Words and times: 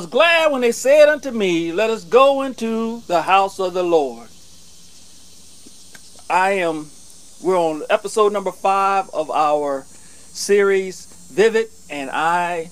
was 0.00 0.08
glad 0.08 0.50
when 0.50 0.62
they 0.62 0.72
said 0.72 1.10
unto 1.10 1.30
me, 1.30 1.72
Let 1.72 1.90
us 1.90 2.04
go 2.04 2.40
into 2.40 3.02
the 3.06 3.20
house 3.20 3.60
of 3.60 3.74
the 3.74 3.82
Lord. 3.82 4.30
I 6.30 6.52
am, 6.52 6.86
we're 7.42 7.58
on 7.58 7.82
episode 7.90 8.32
number 8.32 8.50
five 8.50 9.10
of 9.12 9.30
our 9.30 9.84
series, 9.84 11.04
Vivid, 11.34 11.66
and 11.90 12.08
I, 12.08 12.70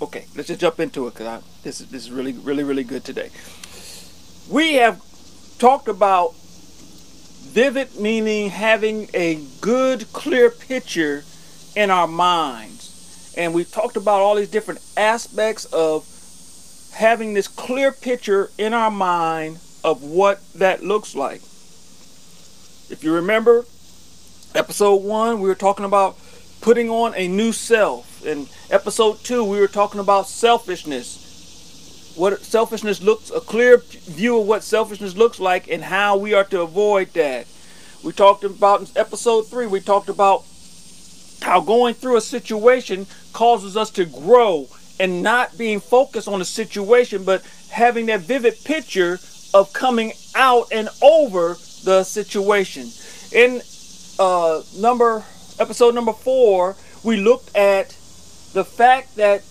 okay, 0.00 0.26
let's 0.36 0.46
just 0.46 0.60
jump 0.60 0.78
into 0.78 1.08
it 1.08 1.14
because 1.14 1.42
this 1.64 1.80
is, 1.80 1.88
this 1.88 2.04
is 2.04 2.12
really, 2.12 2.34
really, 2.34 2.62
really 2.62 2.84
good 2.84 3.02
today. 3.02 3.30
We 4.48 4.74
have 4.74 5.02
talked 5.58 5.88
about 5.88 6.36
vivid 6.36 7.98
meaning 7.98 8.50
having 8.50 9.10
a 9.14 9.42
good, 9.60 10.12
clear 10.12 10.48
picture 10.48 11.24
in 11.74 11.90
our 11.90 12.06
minds. 12.06 13.34
And 13.36 13.52
we 13.52 13.64
talked 13.64 13.96
about 13.96 14.20
all 14.20 14.36
these 14.36 14.50
different 14.50 14.80
aspects 14.96 15.64
of 15.64 16.06
having 17.00 17.32
this 17.32 17.48
clear 17.48 17.90
picture 17.90 18.50
in 18.58 18.74
our 18.74 18.90
mind 18.90 19.58
of 19.82 20.02
what 20.02 20.38
that 20.52 20.84
looks 20.84 21.14
like. 21.14 21.40
If 22.90 23.00
you 23.02 23.14
remember, 23.14 23.64
episode 24.54 24.96
one, 24.96 25.40
we 25.40 25.48
were 25.48 25.54
talking 25.54 25.86
about 25.86 26.18
putting 26.60 26.90
on 26.90 27.14
a 27.16 27.26
new 27.26 27.52
self. 27.52 28.22
In 28.26 28.48
episode 28.70 29.20
two, 29.20 29.42
we 29.42 29.58
were 29.60 29.66
talking 29.66 29.98
about 29.98 30.28
selfishness. 30.28 32.12
What 32.16 32.38
selfishness 32.42 33.00
looks, 33.00 33.30
a 33.30 33.40
clear 33.40 33.78
view 33.78 34.38
of 34.38 34.46
what 34.46 34.62
selfishness 34.62 35.16
looks 35.16 35.40
like 35.40 35.70
and 35.70 35.82
how 35.82 36.18
we 36.18 36.34
are 36.34 36.44
to 36.44 36.60
avoid 36.60 37.14
that. 37.14 37.46
We 38.04 38.12
talked 38.12 38.44
about 38.44 38.82
in 38.82 38.88
episode 38.94 39.46
three, 39.46 39.66
we 39.66 39.80
talked 39.80 40.10
about 40.10 40.44
how 41.40 41.62
going 41.62 41.94
through 41.94 42.18
a 42.18 42.20
situation 42.20 43.06
causes 43.32 43.74
us 43.74 43.88
to 43.92 44.04
grow 44.04 44.68
and 45.00 45.22
not 45.22 45.56
being 45.56 45.80
focused 45.80 46.28
on 46.28 46.38
the 46.38 46.44
situation, 46.44 47.24
but 47.24 47.42
having 47.70 48.06
that 48.06 48.20
vivid 48.20 48.54
picture 48.64 49.18
of 49.54 49.72
coming 49.72 50.12
out 50.34 50.68
and 50.70 50.90
over 51.02 51.56
the 51.84 52.04
situation. 52.04 52.88
In 53.32 53.62
uh, 54.18 54.62
number 54.76 55.24
episode 55.58 55.94
number 55.94 56.12
four, 56.12 56.76
we 57.02 57.16
looked 57.16 57.56
at 57.56 57.88
the 58.52 58.64
fact 58.64 59.16
that 59.16 59.42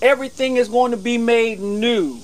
everything 0.00 0.56
is 0.56 0.68
going 0.68 0.92
to 0.92 0.96
be 0.96 1.18
made 1.18 1.60
new, 1.60 2.18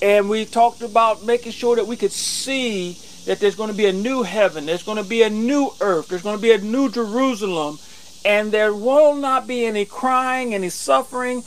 and 0.00 0.30
we 0.30 0.44
talked 0.44 0.82
about 0.82 1.24
making 1.24 1.50
sure 1.50 1.74
that 1.74 1.86
we 1.86 1.96
could 1.96 2.12
see 2.12 2.96
that 3.26 3.40
there's 3.40 3.56
going 3.56 3.70
to 3.70 3.76
be 3.76 3.86
a 3.86 3.92
new 3.92 4.22
heaven, 4.22 4.64
there's 4.64 4.82
going 4.84 5.02
to 5.02 5.08
be 5.08 5.22
a 5.22 5.30
new 5.30 5.70
earth, 5.80 6.08
there's 6.08 6.22
going 6.22 6.36
to 6.36 6.42
be 6.42 6.52
a 6.52 6.58
new 6.58 6.88
Jerusalem, 6.88 7.78
and 8.24 8.52
there 8.52 8.74
will 8.74 9.14
not 9.14 9.48
be 9.48 9.66
any 9.66 9.84
crying, 9.84 10.54
any 10.54 10.68
suffering, 10.68 11.42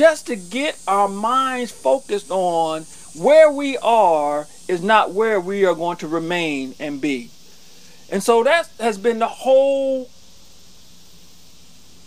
just 0.00 0.28
to 0.28 0.34
get 0.34 0.80
our 0.88 1.08
minds 1.08 1.70
focused 1.70 2.30
on 2.30 2.84
where 3.14 3.52
we 3.52 3.76
are 3.76 4.46
is 4.66 4.82
not 4.82 5.12
where 5.12 5.38
we 5.38 5.66
are 5.66 5.74
going 5.74 5.98
to 5.98 6.08
remain 6.08 6.74
and 6.80 7.02
be. 7.02 7.28
And 8.10 8.22
so 8.22 8.42
that 8.44 8.70
has 8.80 8.96
been 8.96 9.18
the 9.18 9.28
whole 9.28 10.08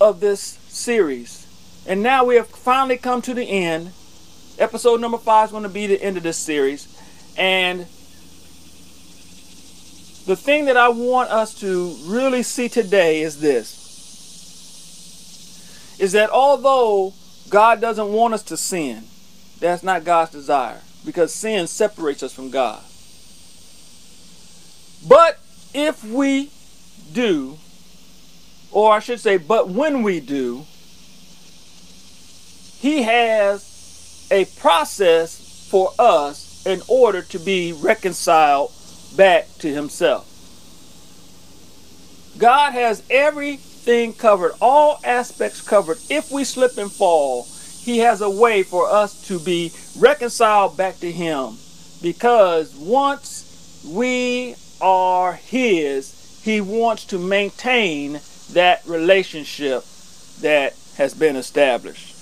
of 0.01 0.21
this 0.21 0.57
series. 0.69 1.45
And 1.85 2.01
now 2.01 2.25
we 2.25 2.33
have 2.33 2.47
finally 2.47 2.97
come 2.97 3.21
to 3.21 3.33
the 3.35 3.43
end. 3.43 3.91
Episode 4.57 4.99
number 4.99 5.19
five 5.19 5.49
is 5.49 5.51
going 5.51 5.61
to 5.61 5.69
be 5.69 5.85
the 5.85 6.01
end 6.01 6.17
of 6.17 6.23
this 6.23 6.37
series. 6.37 6.87
And 7.37 7.81
the 10.25 10.35
thing 10.35 10.65
that 10.65 10.77
I 10.77 10.89
want 10.89 11.29
us 11.29 11.53
to 11.59 11.95
really 12.05 12.41
see 12.41 12.69
today 12.69 13.21
is 13.21 13.39
this 13.39 13.81
is 15.99 16.13
that 16.13 16.31
although 16.31 17.13
God 17.53 17.79
doesn't 17.79 18.11
want 18.11 18.33
us 18.33 18.41
to 18.45 18.57
sin, 18.57 19.03
that's 19.59 19.83
not 19.83 20.03
God's 20.03 20.31
desire 20.31 20.81
because 21.05 21.31
sin 21.31 21.67
separates 21.67 22.23
us 22.23 22.33
from 22.33 22.49
God. 22.49 22.81
But 25.07 25.37
if 25.71 26.03
we 26.03 26.49
do, 27.13 27.59
or 28.71 28.91
I 28.91 28.97
should 28.97 29.19
say, 29.19 29.37
but 29.37 29.69
when 29.69 30.01
we 30.01 30.19
do, 30.19 30.65
He 32.79 33.03
has 33.03 34.27
a 34.31 34.45
process 34.45 35.67
for 35.69 35.91
us 35.99 36.65
in 36.65 36.81
order 36.87 37.21
to 37.21 37.37
be 37.37 37.71
reconciled 37.71 38.71
back 39.15 39.47
to 39.59 39.71
Himself. 39.71 40.27
God 42.35 42.71
has 42.71 43.03
everything 43.83 44.13
covered, 44.13 44.53
all 44.61 44.99
aspects 45.03 45.61
covered. 45.61 45.97
If 46.09 46.31
we 46.31 46.45
slip 46.45 46.77
and 46.77 46.91
fall, 46.91 47.45
he 47.81 47.97
has 47.99 48.21
a 48.21 48.29
way 48.29 48.63
for 48.63 48.89
us 48.89 49.27
to 49.27 49.39
be 49.39 49.73
reconciled 49.97 50.77
back 50.77 50.99
to 50.99 51.11
Him. 51.11 51.57
Because 52.01 52.73
once 52.75 53.81
we 53.85 54.55
are 54.79 55.33
His, 55.33 56.39
He 56.43 56.61
wants 56.61 57.03
to 57.05 57.19
maintain 57.19 58.21
that 58.53 58.85
relationship 58.85 59.83
that 60.39 60.75
has 60.95 61.13
been 61.13 61.35
established. 61.35 62.15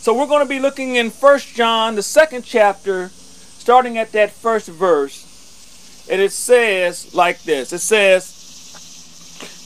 So 0.00 0.16
we're 0.16 0.26
going 0.26 0.44
to 0.44 0.48
be 0.48 0.60
looking 0.60 0.96
in 0.96 1.10
First 1.10 1.54
John, 1.54 1.96
the 1.96 2.02
second 2.02 2.44
chapter, 2.46 3.08
starting 3.08 3.98
at 3.98 4.12
that 4.12 4.30
first 4.30 4.68
verse. 4.68 6.06
And 6.10 6.22
it 6.22 6.32
says 6.32 7.14
like 7.14 7.42
this 7.42 7.74
It 7.74 7.80
says, 7.80 8.37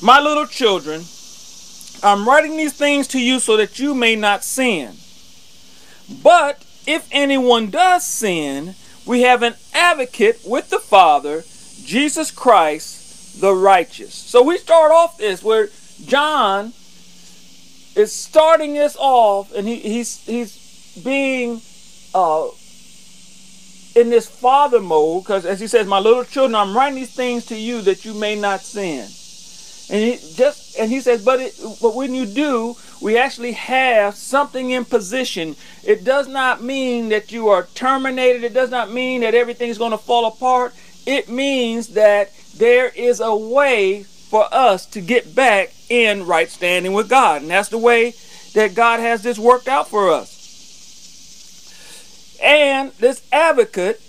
My 0.02 0.18
little 0.18 0.46
children, 0.46 1.04
I'm 2.02 2.28
writing 2.28 2.56
these 2.56 2.72
things 2.72 3.06
to 3.08 3.20
you 3.20 3.38
so 3.38 3.56
that 3.56 3.78
you 3.78 3.94
may 3.94 4.16
not 4.16 4.42
sin. 4.42 4.96
But 6.24 6.64
if 6.88 7.08
anyone 7.12 7.70
does 7.70 8.04
sin, 8.04 8.74
we 9.06 9.22
have 9.22 9.44
an 9.44 9.54
advocate 9.72 10.40
with 10.44 10.70
the 10.70 10.80
Father, 10.80 11.44
Jesus 11.84 12.32
Christ, 12.32 13.40
the 13.40 13.54
righteous. 13.54 14.12
So 14.12 14.42
we 14.42 14.58
start 14.58 14.90
off 14.90 15.18
this 15.18 15.40
where 15.40 15.68
John 16.04 16.72
is 17.94 18.12
starting 18.12 18.74
this 18.74 18.96
off, 18.98 19.54
and 19.54 19.68
he, 19.68 19.76
he's 19.76 20.24
he's 20.26 21.00
being 21.04 21.60
uh, 22.12 22.48
in 23.94 24.10
this 24.10 24.28
father 24.28 24.80
mode 24.80 25.22
because, 25.22 25.46
as 25.46 25.60
he 25.60 25.68
says, 25.68 25.86
"My 25.86 26.00
little 26.00 26.24
children, 26.24 26.56
I'm 26.56 26.76
writing 26.76 26.96
these 26.96 27.14
things 27.14 27.46
to 27.46 27.56
you 27.56 27.82
that 27.82 28.04
you 28.04 28.14
may 28.14 28.34
not 28.34 28.62
sin." 28.62 29.08
And 29.90 30.00
he 30.00 30.34
just 30.34 30.78
and 30.78 30.90
he 30.90 31.00
says, 31.00 31.24
but 31.24 31.40
it, 31.40 31.58
but 31.80 31.94
when 31.94 32.14
you 32.14 32.24
do, 32.26 32.76
we 33.00 33.18
actually 33.18 33.52
have 33.52 34.14
something 34.14 34.70
in 34.70 34.84
position. 34.84 35.56
It 35.84 36.04
does 36.04 36.28
not 36.28 36.62
mean 36.62 37.08
that 37.10 37.32
you 37.32 37.48
are 37.48 37.66
terminated. 37.74 38.44
It 38.44 38.54
does 38.54 38.70
not 38.70 38.90
mean 38.90 39.22
that 39.22 39.34
everything 39.34 39.70
is 39.70 39.78
going 39.78 39.90
to 39.90 39.98
fall 39.98 40.26
apart. 40.26 40.74
It 41.04 41.28
means 41.28 41.88
that 41.88 42.30
there 42.56 42.88
is 42.88 43.20
a 43.20 43.34
way 43.34 44.04
for 44.04 44.46
us 44.52 44.86
to 44.86 45.00
get 45.00 45.34
back 45.34 45.72
in 45.90 46.26
right 46.26 46.48
standing 46.48 46.92
with 46.92 47.08
God. 47.08 47.42
And 47.42 47.50
that's 47.50 47.68
the 47.68 47.78
way 47.78 48.14
that 48.54 48.74
God 48.74 49.00
has 49.00 49.22
this 49.22 49.38
worked 49.38 49.68
out 49.68 49.88
for 49.88 50.10
us. 50.10 50.40
And 52.42 52.92
this 52.92 53.22
advocate 53.32 54.00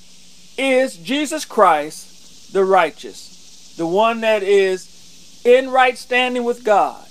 is 0.58 0.98
Jesus 0.98 1.46
Christ, 1.46 2.54
the 2.54 2.64
righteous, 2.64 3.74
the 3.78 3.88
one 3.88 4.22
that 4.22 4.44
is 4.44 4.93
in 5.46 5.70
right 5.70 5.98
standing 5.98 6.44
with 6.44 6.64
God. 6.64 7.06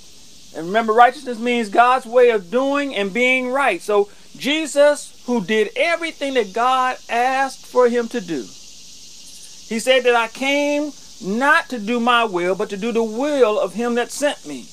And 0.55 0.67
remember, 0.67 0.93
righteousness 0.93 1.39
means 1.39 1.69
God's 1.69 2.05
way 2.05 2.29
of 2.29 2.51
doing 2.51 2.95
and 2.95 3.13
being 3.13 3.49
right. 3.49 3.81
So 3.81 4.09
Jesus, 4.37 5.23
who 5.25 5.43
did 5.43 5.69
everything 5.75 6.35
that 6.35 6.53
God 6.53 6.97
asked 7.09 7.65
for 7.65 7.89
him 7.89 8.07
to 8.09 8.21
do, 8.21 8.41
he 8.41 9.79
said 9.79 10.03
that 10.03 10.15
I 10.15 10.27
came 10.27 10.91
not 11.23 11.69
to 11.69 11.79
do 11.79 11.99
my 11.99 12.23
will, 12.23 12.55
but 12.55 12.69
to 12.69 12.77
do 12.77 12.91
the 12.91 13.03
will 13.03 13.59
of 13.59 13.73
him 13.73 13.95
that 13.95 14.11
sent 14.11 14.45
me. 14.45 14.65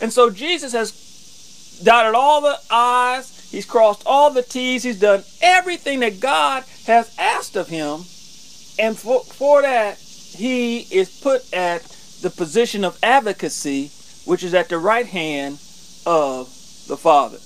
And 0.00 0.12
so 0.12 0.30
Jesus 0.30 0.72
has 0.72 1.80
dotted 1.82 2.14
all 2.14 2.40
the 2.40 2.58
I's, 2.70 3.50
he's 3.50 3.66
crossed 3.66 4.02
all 4.04 4.30
the 4.30 4.42
T's, 4.42 4.82
he's 4.82 5.00
done 5.00 5.22
everything 5.40 6.00
that 6.00 6.20
God 6.20 6.64
has 6.86 7.14
asked 7.18 7.56
of 7.56 7.68
him. 7.68 8.00
And 8.78 8.98
for, 8.98 9.22
for 9.24 9.62
that, 9.62 9.98
he 9.98 10.80
is 10.90 11.20
put 11.20 11.52
at 11.52 11.82
the 12.22 12.30
position 12.30 12.84
of 12.84 12.98
advocacy, 13.02 13.90
which 14.24 14.42
is 14.44 14.54
at 14.54 14.68
the 14.68 14.78
right 14.78 15.06
hand 15.06 15.58
of 16.06 16.46
the 16.86 16.96
Father. 16.96 17.38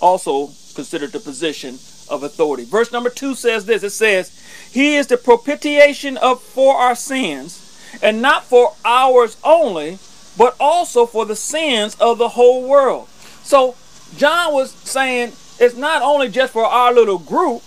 Also 0.00 0.52
considered 0.74 1.12
the 1.12 1.20
position 1.20 1.78
of 2.08 2.22
authority. 2.22 2.64
Verse 2.64 2.92
number 2.92 3.10
two 3.10 3.34
says 3.34 3.66
this 3.66 3.82
it 3.82 3.90
says, 3.90 4.30
He 4.72 4.94
is 4.96 5.08
the 5.08 5.16
propitiation 5.16 6.16
of 6.16 6.40
for 6.40 6.76
our 6.76 6.94
sins, 6.94 7.60
and 8.02 8.22
not 8.22 8.44
for 8.44 8.74
ours 8.84 9.36
only, 9.42 9.98
but 10.38 10.54
also 10.60 11.06
for 11.06 11.26
the 11.26 11.36
sins 11.36 11.96
of 12.00 12.18
the 12.18 12.30
whole 12.30 12.68
world. 12.68 13.08
So 13.42 13.74
John 14.16 14.52
was 14.52 14.72
saying 14.72 15.32
it's 15.58 15.76
not 15.76 16.02
only 16.02 16.28
just 16.28 16.52
for 16.52 16.64
our 16.64 16.92
little 16.92 17.18
group, 17.18 17.62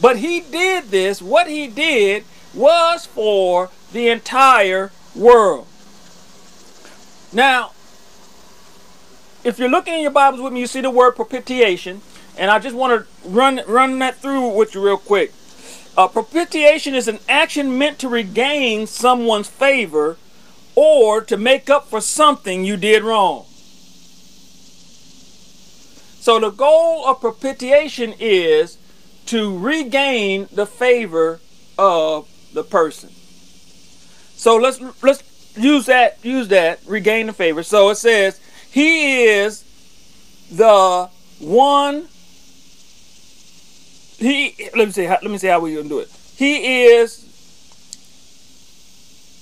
but 0.00 0.18
he 0.18 0.40
did 0.40 0.84
this, 0.84 1.20
what 1.20 1.46
he 1.46 1.66
did 1.66 2.24
was 2.54 3.06
for 3.06 3.70
the 3.92 4.08
entire 4.08 4.92
world. 5.14 5.66
Now, 7.34 7.72
if 9.42 9.58
you're 9.58 9.68
looking 9.68 9.94
in 9.94 10.00
your 10.00 10.12
Bibles 10.12 10.40
with 10.40 10.52
me, 10.52 10.60
you 10.60 10.66
see 10.68 10.80
the 10.80 10.90
word 10.90 11.16
propitiation. 11.16 12.00
And 12.38 12.50
I 12.50 12.58
just 12.58 12.74
want 12.74 13.06
to 13.06 13.28
run 13.28 13.60
run 13.66 13.98
that 13.98 14.16
through 14.16 14.48
with 14.48 14.74
you 14.74 14.84
real 14.84 14.96
quick. 14.96 15.32
Uh, 15.96 16.08
propitiation 16.08 16.94
is 16.94 17.06
an 17.06 17.18
action 17.28 17.78
meant 17.78 17.98
to 18.00 18.08
regain 18.08 18.86
someone's 18.86 19.48
favor 19.48 20.16
or 20.74 21.20
to 21.20 21.36
make 21.36 21.70
up 21.70 21.86
for 21.86 22.00
something 22.00 22.64
you 22.64 22.76
did 22.76 23.04
wrong. 23.04 23.46
So 26.20 26.40
the 26.40 26.50
goal 26.50 27.06
of 27.06 27.20
propitiation 27.20 28.14
is 28.18 28.78
to 29.26 29.56
regain 29.56 30.48
the 30.50 30.66
favor 30.66 31.40
of 31.78 32.28
the 32.52 32.64
person. 32.64 33.10
So 34.36 34.56
let's 34.56 34.80
let's 35.02 35.22
use 35.56 35.86
that 35.86 36.18
use 36.24 36.48
that 36.48 36.80
regain 36.86 37.26
the 37.26 37.32
favor. 37.32 37.62
So 37.62 37.90
it 37.90 37.96
says 37.96 38.40
he 38.70 39.24
is 39.24 39.64
the 40.50 41.08
one 41.38 42.08
he 44.18 44.70
let 44.74 44.86
me 44.86 44.92
see 44.92 45.04
how, 45.04 45.18
let 45.22 45.30
me 45.30 45.38
see 45.38 45.48
how 45.48 45.60
we're 45.60 45.76
gonna 45.76 45.88
do 45.88 45.98
it. 46.00 46.10
He 46.36 46.84
is 46.86 47.30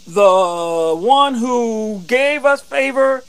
the 0.06 0.96
one 0.98 1.34
who 1.34 2.02
gave 2.06 2.44
us 2.44 2.60
favor, 2.60 3.22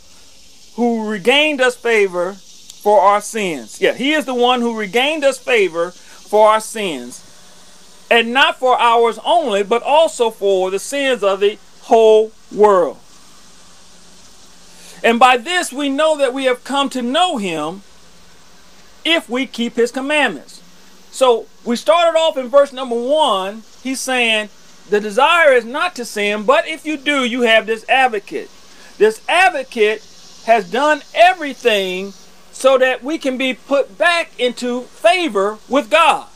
who 0.75 1.07
regained 1.09 1.61
us 1.61 1.75
favor 1.75 2.33
for 2.33 2.99
our 3.01 3.21
sins. 3.21 3.79
Yeah, 3.79 3.93
he 3.93 4.13
is 4.13 4.25
the 4.25 4.33
one 4.33 4.61
who 4.61 4.77
regained 4.77 5.23
us 5.23 5.37
favor 5.37 5.91
for 5.91 6.49
our 6.49 6.59
sins. 6.59 7.29
And 8.09 8.33
not 8.33 8.57
for 8.59 8.79
ours 8.79 9.17
only, 9.23 9.63
but 9.63 9.81
also 9.81 10.29
for 10.29 10.69
the 10.69 10.79
sins 10.79 11.23
of 11.23 11.39
the 11.39 11.57
whole 11.83 12.29
world. 12.53 12.97
And 15.03 15.19
by 15.19 15.37
this 15.37 15.73
we 15.73 15.89
know 15.89 16.17
that 16.17 16.33
we 16.33 16.45
have 16.45 16.63
come 16.63 16.89
to 16.89 17.01
know 17.01 17.37
him 17.37 17.81
if 19.03 19.29
we 19.29 19.45
keep 19.45 19.75
his 19.75 19.91
commandments. 19.91 20.61
So 21.11 21.47
we 21.63 21.75
started 21.75 22.17
off 22.17 22.37
in 22.37 22.47
verse 22.47 22.71
number 22.73 22.95
one. 22.95 23.63
He's 23.83 23.99
saying 23.99 24.49
the 24.89 24.99
desire 24.99 25.51
is 25.51 25.65
not 25.65 25.95
to 25.95 26.05
sin, 26.05 26.43
but 26.43 26.67
if 26.67 26.85
you 26.85 26.97
do, 26.97 27.23
you 27.23 27.41
have 27.41 27.65
this 27.65 27.87
advocate. 27.89 28.49
This 28.97 29.21
advocate 29.27 30.03
has 30.45 30.69
done 30.69 31.01
everything 31.13 32.13
so 32.51 32.77
that 32.77 33.03
we 33.03 33.17
can 33.17 33.37
be 33.37 33.53
put 33.53 33.97
back 33.97 34.31
into 34.39 34.81
favor 34.83 35.57
with 35.67 35.89
God. 35.89 36.27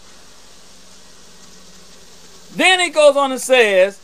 Then 2.55 2.79
he 2.79 2.89
goes 2.89 3.15
on 3.15 3.31
and 3.31 3.41
says, 3.41 3.99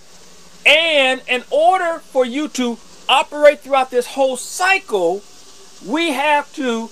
and 0.65 1.21
in 1.27 1.43
order 1.49 1.99
for 1.99 2.25
you 2.25 2.47
to 2.49 2.77
operate 3.09 3.59
throughout 3.59 3.91
this 3.91 4.07
whole 4.07 4.37
cycle, 4.37 5.21
we 5.85 6.11
have 6.11 6.53
to 6.53 6.89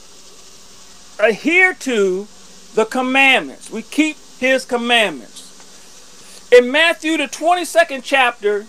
adhere 1.19 1.73
to 1.73 2.27
the 2.75 2.85
commandments. 2.85 3.69
We 3.69 3.81
keep 3.81 4.18
his 4.39 4.65
commandments. 4.65 6.50
In 6.51 6.71
Matthew, 6.71 7.18
the 7.18 7.25
22nd 7.25 8.01
chapter, 8.03 8.65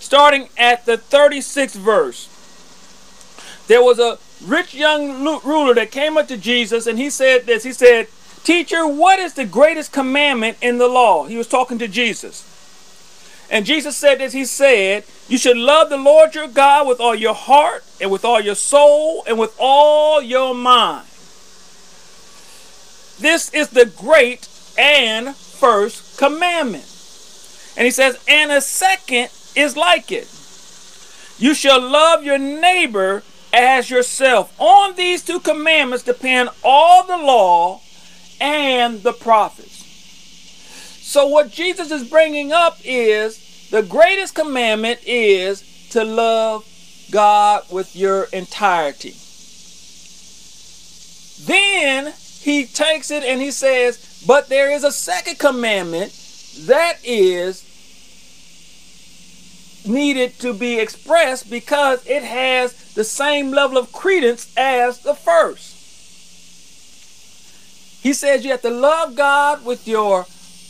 starting 0.00 0.48
at 0.58 0.84
the 0.84 0.98
36th 0.98 1.76
verse, 1.76 2.28
there 3.66 3.82
was 3.82 3.98
a 3.98 4.18
rich 4.44 4.74
young 4.74 5.24
ruler 5.24 5.74
that 5.74 5.90
came 5.90 6.16
up 6.16 6.28
to 6.28 6.36
Jesus 6.36 6.86
and 6.86 6.98
he 6.98 7.10
said 7.10 7.46
this. 7.46 7.64
He 7.64 7.72
said, 7.72 8.08
Teacher, 8.44 8.86
what 8.86 9.18
is 9.18 9.34
the 9.34 9.44
greatest 9.44 9.92
commandment 9.92 10.56
in 10.62 10.78
the 10.78 10.88
law? 10.88 11.26
He 11.26 11.36
was 11.36 11.48
talking 11.48 11.78
to 11.78 11.88
Jesus. 11.88 12.47
And 13.50 13.64
Jesus 13.64 13.96
said 13.96 14.18
this 14.18 14.32
He 14.32 14.44
said, 14.44 15.04
You 15.28 15.38
should 15.38 15.56
love 15.56 15.88
the 15.90 15.96
Lord 15.96 16.34
your 16.34 16.48
God 16.48 16.86
with 16.86 17.00
all 17.00 17.14
your 17.14 17.34
heart 17.34 17.84
and 18.00 18.10
with 18.10 18.24
all 18.24 18.40
your 18.40 18.54
soul 18.54 19.24
and 19.26 19.38
with 19.38 19.54
all 19.58 20.22
your 20.22 20.54
mind. 20.54 21.06
This 23.18 23.52
is 23.52 23.70
the 23.70 23.86
great 23.86 24.48
and 24.78 25.34
first 25.34 26.18
commandment. 26.18 26.84
And 27.76 27.84
he 27.84 27.90
says, 27.90 28.18
and 28.28 28.50
a 28.52 28.60
second 28.60 29.30
is 29.54 29.76
like 29.76 30.12
it. 30.12 30.28
You 31.38 31.54
shall 31.54 31.80
love 31.80 32.24
your 32.24 32.38
neighbor 32.38 33.22
as 33.52 33.90
yourself. 33.90 34.54
On 34.58 34.94
these 34.96 35.24
two 35.24 35.40
commandments 35.40 36.04
depend 36.04 36.50
all 36.64 37.04
the 37.04 37.16
law 37.16 37.80
and 38.40 39.02
the 39.02 39.12
prophets. 39.12 39.77
So, 41.08 41.26
what 41.26 41.50
Jesus 41.50 41.90
is 41.90 42.06
bringing 42.06 42.52
up 42.52 42.76
is 42.84 43.70
the 43.70 43.82
greatest 43.82 44.34
commandment 44.34 45.00
is 45.06 45.88
to 45.88 46.04
love 46.04 46.66
God 47.10 47.62
with 47.70 47.96
your 47.96 48.24
entirety. 48.24 49.16
Then 51.46 52.12
he 52.40 52.66
takes 52.66 53.10
it 53.10 53.24
and 53.24 53.40
he 53.40 53.50
says, 53.52 54.22
But 54.26 54.50
there 54.50 54.70
is 54.70 54.84
a 54.84 54.92
second 54.92 55.38
commandment 55.38 56.12
that 56.66 56.98
is 57.02 57.64
needed 59.86 60.38
to 60.40 60.52
be 60.52 60.78
expressed 60.78 61.48
because 61.48 62.06
it 62.06 62.22
has 62.22 62.92
the 62.92 63.02
same 63.02 63.50
level 63.50 63.78
of 63.78 63.92
credence 63.92 64.52
as 64.58 64.98
the 64.98 65.14
first. 65.14 65.74
He 68.02 68.12
says 68.12 68.44
you 68.44 68.50
have 68.50 68.60
to 68.60 68.68
love 68.68 69.16
God 69.16 69.64
with 69.64 69.88
your 69.88 70.26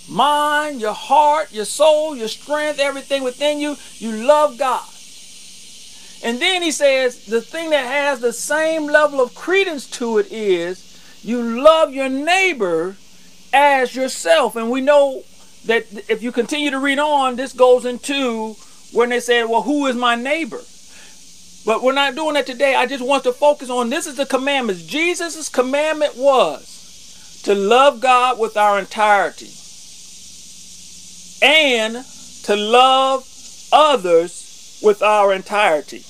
mind, 0.09 0.81
your 0.81 0.95
heart, 0.95 1.53
your 1.53 1.65
soul, 1.65 2.17
your 2.17 2.29
strength, 2.29 2.79
everything 2.79 3.23
within 3.23 3.59
you. 3.59 3.77
You 3.99 4.13
love 4.13 4.59
God. 4.59 4.87
And 6.23 6.41
then 6.41 6.63
he 6.63 6.73
says 6.73 7.27
the 7.27 7.41
thing 7.41 7.71
that 7.71 7.87
has 7.87 8.21
the 8.21 8.33
same 8.33 8.87
level 8.87 9.21
of 9.21 9.35
credence 9.35 9.89
to 9.91 10.19
it 10.19 10.33
is 10.33 10.85
you 11.23 11.63
love 11.63 11.93
your 11.93 12.09
neighbor 12.09 12.97
as 13.53 13.95
yourself. 13.95 14.57
And 14.57 14.71
we 14.71 14.81
know 14.81 15.23
that 15.67 15.87
if 16.09 16.23
you 16.23 16.33
continue 16.33 16.71
to 16.71 16.79
read 16.79 16.99
on, 16.99 17.37
this 17.37 17.53
goes 17.53 17.85
into 17.85 18.55
when 18.93 19.11
they 19.11 19.21
said, 19.21 19.45
Well, 19.45 19.63
who 19.63 19.87
is 19.87 19.97
my 19.97 20.15
neighbor? 20.15 20.61
But 21.67 21.83
we're 21.83 21.93
not 21.93 22.15
doing 22.15 22.35
that 22.35 22.47
today. 22.47 22.75
I 22.75 22.87
just 22.87 23.05
want 23.05 23.25
to 23.25 23.33
focus 23.33 23.69
on 23.69 23.91
this 23.91 24.07
is 24.07 24.17
the 24.17 24.27
commandments. 24.27 24.83
Jesus' 24.87 25.49
commandment 25.49 26.17
was 26.17 27.43
to 27.45 27.55
love 27.55 28.01
God 28.01 28.39
with 28.39 28.57
our 28.57 28.79
entirety 28.79 29.58
and 31.43 32.05
to 32.45 32.57
love 32.57 33.27
others 33.73 34.81
with 34.83 35.03
our 35.03 35.33
entirety. 35.33 36.05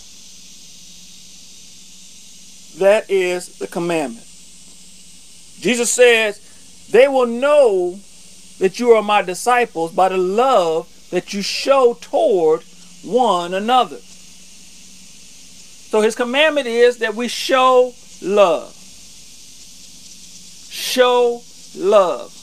That 2.79 3.11
is 3.11 3.59
the 3.59 3.67
commandment. 3.67 4.27
Jesus 5.61 5.91
says, 5.91 6.89
They 6.91 7.09
will 7.09 7.27
know 7.27 7.99
that 8.59 8.79
you 8.79 8.91
are 8.93 9.03
my 9.03 9.23
disciples 9.23 9.93
by 9.93 10.09
the 10.09 10.17
love 10.17 10.89
that 11.11 11.33
you 11.33 11.43
show 11.43 11.95
toward 12.01 12.63
one 13.03 13.55
another. 13.55 13.97
So 15.89 16.03
his 16.03 16.15
commandment 16.15 16.67
is 16.67 16.99
that 16.99 17.15
we 17.15 17.29
show 17.29 17.95
love. 18.23 18.75
Show 20.71 21.43
love. 21.77 22.35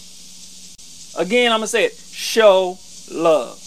Again, 1.17 1.51
I'm 1.51 1.59
going 1.59 1.65
to 1.65 1.67
say 1.67 1.85
it. 1.85 2.04
Show 2.15 2.79
love. 3.11 3.59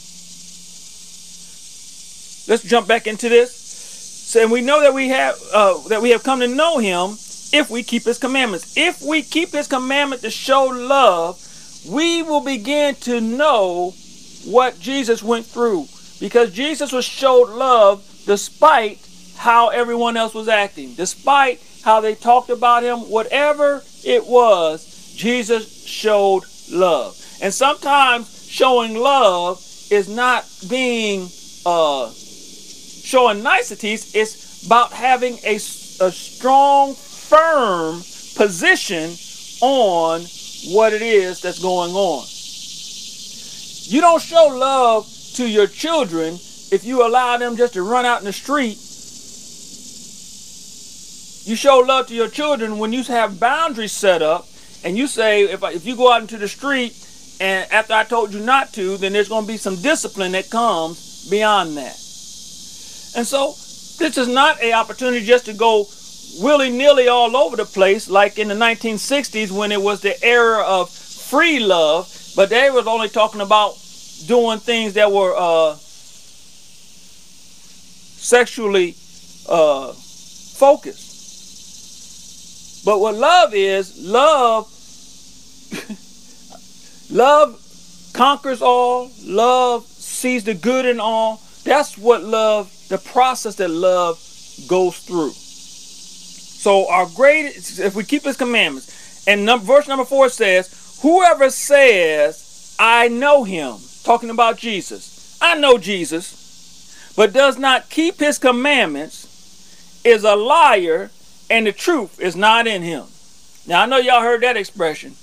Let's 2.48 2.62
jump 2.62 2.88
back 2.88 3.06
into 3.06 3.28
this. 3.28 3.54
So, 3.54 4.42
and 4.42 4.50
we 4.50 4.62
know 4.62 4.80
that 4.80 4.94
we 4.94 5.08
have 5.08 5.36
uh, 5.52 5.78
that 5.88 6.00
we 6.00 6.10
have 6.10 6.22
come 6.22 6.40
to 6.40 6.48
know 6.48 6.78
him 6.78 7.10
if 7.52 7.68
we 7.70 7.82
keep 7.82 8.04
his 8.04 8.16
commandments. 8.16 8.74
If 8.74 9.02
we 9.02 9.22
keep 9.22 9.52
his 9.52 9.66
commandment 9.66 10.22
to 10.22 10.30
show 10.30 10.64
love, 10.64 11.38
we 11.86 12.22
will 12.22 12.42
begin 12.42 12.94
to 12.96 13.20
know 13.20 13.92
what 14.46 14.80
Jesus 14.80 15.22
went 15.22 15.44
through. 15.44 15.86
Because 16.18 16.50
Jesus 16.50 16.90
was 16.90 17.04
showed 17.04 17.50
love 17.50 18.02
despite 18.26 18.98
how 19.36 19.68
everyone 19.68 20.16
else 20.16 20.32
was 20.32 20.48
acting, 20.48 20.94
despite 20.94 21.62
how 21.84 22.00
they 22.00 22.14
talked 22.14 22.48
about 22.48 22.82
him, 22.82 23.10
whatever 23.10 23.82
it 24.04 24.26
was, 24.26 25.14
Jesus 25.14 25.84
showed 25.86 26.44
love. 26.70 27.14
And 27.40 27.52
sometimes 27.52 28.37
showing 28.48 28.94
love 28.94 29.62
is 29.90 30.08
not 30.08 30.44
being 30.68 31.28
uh, 31.66 32.10
showing 32.10 33.42
niceties, 33.42 34.14
it's 34.14 34.66
about 34.66 34.92
having 34.92 35.38
a, 35.44 35.56
a 35.56 36.10
strong 36.10 36.94
firm 36.94 37.96
position 38.36 39.10
on 39.60 40.22
what 40.72 40.92
it 40.92 41.02
is 41.02 41.40
that's 41.40 41.60
going 41.60 41.92
on. 41.92 42.24
You 43.90 44.00
don't 44.00 44.22
show 44.22 44.48
love 44.48 45.06
to 45.34 45.48
your 45.48 45.66
children 45.66 46.34
if 46.70 46.84
you 46.84 47.06
allow 47.06 47.36
them 47.38 47.56
just 47.56 47.74
to 47.74 47.82
run 47.82 48.04
out 48.04 48.20
in 48.20 48.24
the 48.24 48.32
street. 48.32 48.78
You 51.48 51.56
show 51.56 51.78
love 51.78 52.08
to 52.08 52.14
your 52.14 52.28
children 52.28 52.78
when 52.78 52.92
you 52.92 53.02
have 53.04 53.40
boundaries 53.40 53.92
set 53.92 54.20
up 54.20 54.46
and 54.84 54.98
you 54.98 55.06
say, 55.06 55.44
if, 55.44 55.62
if 55.62 55.86
you 55.86 55.96
go 55.96 56.12
out 56.12 56.20
into 56.20 56.36
the 56.36 56.48
street 56.48 56.92
and 57.40 57.70
after 57.70 57.92
I 57.92 58.04
told 58.04 58.34
you 58.34 58.40
not 58.40 58.72
to, 58.74 58.96
then 58.96 59.12
there's 59.12 59.28
going 59.28 59.44
to 59.44 59.52
be 59.52 59.56
some 59.56 59.76
discipline 59.76 60.32
that 60.32 60.50
comes 60.50 61.28
beyond 61.30 61.76
that. 61.76 61.96
And 63.16 63.26
so 63.26 63.54
this 63.98 64.16
is 64.18 64.28
not 64.28 64.60
a 64.62 64.72
opportunity 64.72 65.24
just 65.24 65.46
to 65.46 65.54
go 65.54 65.86
willy 66.40 66.70
nilly 66.70 67.08
all 67.08 67.36
over 67.36 67.56
the 67.56 67.64
place, 67.64 68.08
like 68.08 68.38
in 68.38 68.48
the 68.48 68.54
1960s 68.54 69.50
when 69.50 69.72
it 69.72 69.80
was 69.80 70.00
the 70.00 70.22
era 70.24 70.62
of 70.62 70.90
free 70.90 71.60
love, 71.60 72.12
but 72.36 72.50
they 72.50 72.70
was 72.70 72.86
only 72.86 73.08
talking 73.08 73.40
about 73.40 73.74
doing 74.26 74.58
things 74.58 74.94
that 74.94 75.12
were 75.12 75.34
uh, 75.36 75.74
sexually 78.16 78.94
uh, 79.48 79.92
focused. 79.92 81.08
But 82.84 83.00
what 83.00 83.14
love 83.14 83.54
is, 83.54 83.98
love, 83.98 84.72
love 87.10 87.60
conquers 88.12 88.62
all. 88.62 89.10
Love 89.22 89.84
sees 89.86 90.44
the 90.44 90.54
good 90.54 90.86
in 90.86 91.00
all. 91.00 91.40
That's 91.64 91.98
what 91.98 92.22
love, 92.24 92.72
the 92.88 92.98
process 92.98 93.56
that 93.56 93.70
love 93.70 94.18
goes 94.68 94.98
through. 94.98 95.32
So 95.32 96.88
our 96.90 97.06
greatest, 97.14 97.78
if 97.78 97.94
we 97.94 98.04
keep 98.04 98.24
His 98.24 98.36
commandments, 98.36 99.26
and 99.26 99.44
number, 99.44 99.64
verse 99.64 99.86
number 99.86 100.04
four 100.04 100.28
says, 100.28 100.98
"Whoever 101.02 101.50
says 101.50 102.74
I 102.78 103.08
know 103.08 103.44
Him," 103.44 103.76
talking 104.02 104.30
about 104.30 104.56
Jesus, 104.56 105.38
I 105.40 105.54
know 105.54 105.78
Jesus, 105.78 107.12
but 107.16 107.32
does 107.32 107.58
not 107.58 107.90
keep 107.90 108.18
His 108.18 108.38
commandments, 108.38 109.26
is 110.04 110.24
a 110.24 110.36
liar, 110.36 111.10
and 111.50 111.66
the 111.66 111.72
truth 111.72 112.20
is 112.20 112.36
not 112.36 112.66
in 112.66 112.82
him. 112.82 113.04
Now 113.66 113.82
I 113.82 113.86
know 113.86 113.98
y'all 113.98 114.22
heard 114.22 114.42
that 114.42 114.56
expression. 114.56 115.14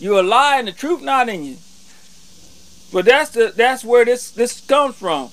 You 0.00 0.18
a 0.18 0.22
lie 0.22 0.58
and 0.58 0.66
the 0.66 0.72
truth 0.72 1.02
not 1.02 1.28
in 1.28 1.44
you. 1.44 1.56
But 2.90 3.04
that's 3.04 3.30
the 3.30 3.52
that's 3.54 3.84
where 3.84 4.06
this 4.06 4.30
this 4.30 4.60
comes 4.60 4.96
from. 4.96 5.28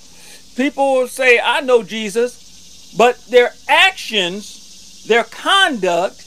People 0.58 1.08
say, 1.08 1.40
I 1.40 1.62
know 1.62 1.84
Jesus, 1.84 2.94
but 2.98 3.18
their 3.28 3.54
actions, 3.70 5.06
their 5.08 5.24
conduct 5.24 6.18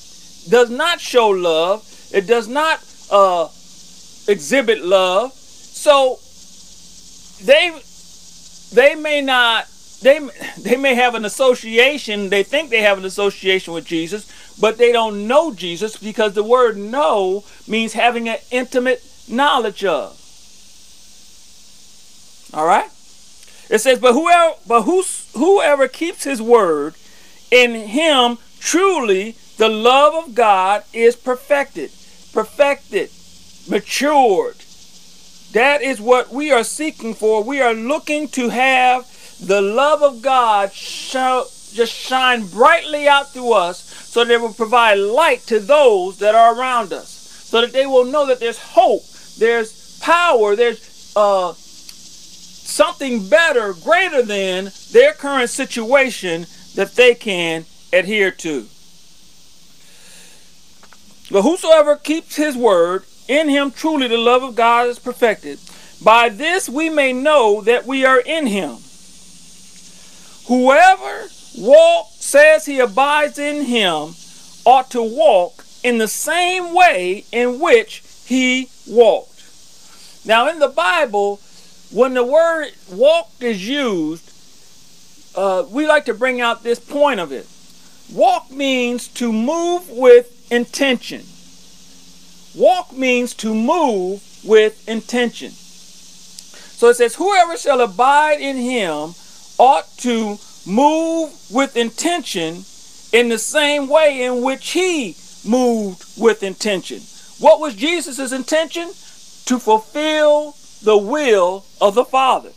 does 0.49 0.71
not 0.71 1.01
show 1.01 1.29
love. 1.29 1.87
It 2.13 2.27
does 2.27 2.49
not 2.49 2.83
uh, 3.11 3.49
exhibit 4.27 4.83
love. 4.83 5.33
So 5.35 6.19
they 7.45 7.79
they 8.73 8.95
may 8.95 9.21
not 9.21 9.69
they 10.01 10.19
they 10.59 10.77
may 10.77 10.95
have 10.95 11.15
an 11.15 11.25
association 11.25 12.31
they 12.31 12.43
think 12.43 12.71
they 12.71 12.83
have 12.83 12.99
an 12.99 13.05
association 13.05 13.75
with 13.75 13.85
jesus 13.85 14.31
but 14.61 14.79
they 14.79 14.93
don't 14.93 15.27
know 15.27 15.53
jesus 15.53 15.97
because 15.97 16.35
the 16.35 16.43
word 16.43 16.77
know 16.77 17.45
means 17.67 17.95
having 17.95 18.29
an 18.29 18.39
intimate 18.51 19.03
knowledge 19.29 19.85
of. 19.85 20.17
All 22.53 22.67
right? 22.67 22.91
It 23.69 23.81
says 23.81 23.99
but 23.99 24.13
whoever 24.13 24.55
but 24.67 24.83
who, 24.83 25.03
whoever 25.35 25.89
keeps 25.89 26.25
his 26.25 26.43
word 26.43 26.95
in 27.51 27.75
him 27.75 28.39
truly 28.59 29.37
the 29.57 29.69
love 29.69 30.15
of 30.15 30.35
god 30.35 30.85
is 30.93 31.17
perfected 31.17 31.91
perfected 32.33 33.11
matured. 33.69 34.57
That 35.53 35.83
is 35.83 36.01
what 36.01 36.31
we 36.31 36.53
are 36.53 36.65
seeking 36.65 37.15
for. 37.15 37.43
We 37.43 37.61
are 37.61 37.75
looking 37.75 38.29
to 38.29 38.51
have 38.51 39.07
the 39.45 39.61
love 39.61 40.03
of 40.03 40.23
God 40.23 40.73
shall 40.73 41.45
just 41.73 41.93
shine 41.93 42.47
brightly 42.47 43.09
out 43.09 43.33
through 43.33 43.53
us 43.53 44.00
so 44.11 44.25
that 44.25 44.35
it 44.35 44.41
will 44.41 44.53
provide 44.53 44.95
light 44.95 45.41
to 45.47 45.61
those 45.61 46.19
that 46.19 46.35
are 46.35 46.59
around 46.59 46.93
us 46.93 47.09
so 47.09 47.61
that 47.61 47.73
they 47.73 47.87
will 47.87 48.05
know 48.05 48.27
that 48.27 48.41
there's 48.41 48.59
hope 48.59 49.05
there's 49.39 49.99
power 50.01 50.57
there's 50.57 51.13
uh, 51.15 51.53
something 51.53 53.29
better 53.29 53.73
greater 53.73 54.21
than 54.23 54.73
their 54.91 55.13
current 55.13 55.49
situation 55.49 56.47
that 56.75 56.95
they 56.95 57.15
can 57.15 57.65
adhere 57.93 58.31
to. 58.31 58.67
But 61.31 61.43
whosoever 61.43 61.97
keeps 61.97 62.37
his 62.37 62.57
word 62.57 63.05
in 63.29 63.49
him 63.49 63.71
truly 63.71 64.09
the 64.09 64.19
love 64.19 64.43
of 64.43 64.57
god 64.57 64.89
is 64.89 64.99
perfected. 64.99 65.61
By 66.03 66.31
this 66.31 66.69
we 66.69 66.91
may 66.91 67.13
know 67.13 67.61
that 67.61 67.87
we 67.87 68.05
are 68.05 68.21
in 68.21 68.47
him. 68.47 68.77
Whoever 70.47 71.29
walk 71.59 72.09
says 72.19 72.67
he 72.67 72.79
abides 72.79 73.39
in 73.39 73.65
him 73.65 74.15
ought 74.65 74.91
to 74.91 75.03
walk 75.03 75.65
in 75.83 75.99
the 75.99 76.09
same 76.09 76.75
way 76.75 77.25
in 77.33 77.59
which 77.59 78.03
he 78.27 78.69
walked. 78.87 79.43
Now, 80.25 80.49
in 80.49 80.59
the 80.59 80.69
Bible, 80.69 81.41
when 81.91 82.15
the 82.15 82.25
word 82.25 82.73
walk 82.91 83.31
is 83.41 83.67
used, 83.67 84.31
uh, 85.35 85.65
we 85.71 85.87
like 85.87 86.05
to 86.05 86.15
bring 86.15 86.41
out 86.41 86.63
this 86.63 86.79
point 86.79 87.21
of 87.21 87.33
it. 87.33 87.47
Walk 88.13 88.51
means 88.51 89.09
to 89.09 89.33
move 89.33 89.89
with 89.89 90.51
intention. 90.51 91.23
Walk 92.55 92.93
means 92.93 93.35
to 93.35 93.55
move 93.55 94.23
with 94.45 94.89
intention. 94.89 95.51
So 95.51 96.89
it 96.89 96.95
says, 96.95 97.15
Whoever 97.17 97.57
shall 97.57 97.81
abide 97.81 98.41
in 98.41 98.57
him 98.57 99.15
ought 99.59 99.87
to 99.99 100.39
move 100.67 101.33
with 101.51 101.77
intention 101.77 102.65
in 103.13 103.29
the 103.29 103.39
same 103.39 103.89
way 103.89 104.23
in 104.23 104.43
which 104.43 104.71
he 104.71 105.17
moved 105.45 106.05
with 106.17 106.43
intention. 106.43 107.01
What 107.39 107.61
was 107.61 107.75
Jesus' 107.75 108.33
intention? 108.33 108.89
To 109.47 109.59
fulfill 109.59 110.57
the 110.83 110.97
will 110.97 111.65
of 111.81 111.95
the 111.95 112.05
Father. 112.05 112.51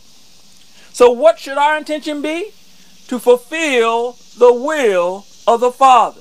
So, 0.92 1.10
what 1.10 1.38
should 1.38 1.58
our 1.58 1.76
intention 1.76 2.22
be? 2.22 2.52
To 3.08 3.18
fulfill 3.18 4.16
the 4.38 4.52
will 4.52 5.26
of 5.46 5.60
the 5.60 5.72
Father. 5.72 6.20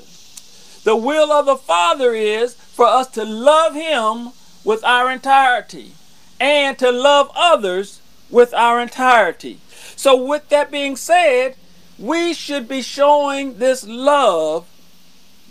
The 0.83 0.95
will 0.95 1.31
of 1.31 1.45
the 1.45 1.57
Father 1.57 2.13
is 2.13 2.55
for 2.55 2.85
us 2.85 3.07
to 3.09 3.23
love 3.23 3.75
Him 3.75 4.31
with 4.63 4.83
our 4.83 5.11
entirety 5.11 5.93
and 6.39 6.77
to 6.79 6.91
love 6.91 7.29
others 7.35 8.01
with 8.29 8.53
our 8.53 8.81
entirety. 8.81 9.59
So, 9.95 10.15
with 10.15 10.49
that 10.49 10.71
being 10.71 10.95
said, 10.95 11.55
we 11.97 12.33
should 12.33 12.67
be 12.67 12.81
showing 12.81 13.59
this 13.59 13.85
love 13.85 14.67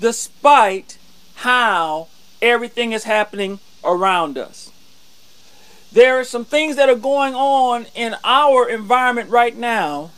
despite 0.00 0.98
how 1.36 2.08
everything 2.40 2.92
is 2.92 3.04
happening 3.04 3.60
around 3.84 4.36
us. 4.36 4.70
There 5.92 6.18
are 6.18 6.24
some 6.24 6.44
things 6.44 6.76
that 6.76 6.88
are 6.88 6.94
going 6.94 7.34
on 7.34 7.86
in 7.94 8.16
our 8.24 8.68
environment 8.68 9.30
right 9.30 9.56
now 9.56 10.10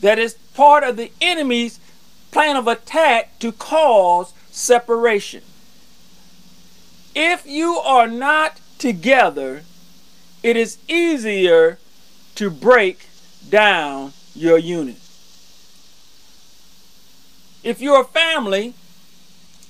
that 0.00 0.18
is 0.18 0.34
part 0.54 0.82
of 0.82 0.96
the 0.96 1.12
enemy's 1.20 1.78
plan 2.30 2.56
of 2.56 2.66
attack 2.66 3.38
to 3.38 3.52
cause 3.52 4.32
separation. 4.50 5.42
If 7.14 7.46
you 7.46 7.74
are 7.74 8.08
not 8.08 8.60
together, 8.78 9.62
it 10.42 10.56
is 10.56 10.78
easier 10.88 11.78
to 12.34 12.50
break 12.50 13.06
down 13.48 14.12
your 14.34 14.58
unit. 14.58 14.96
If 17.64 17.80
you're 17.80 18.02
a 18.02 18.04
family 18.04 18.74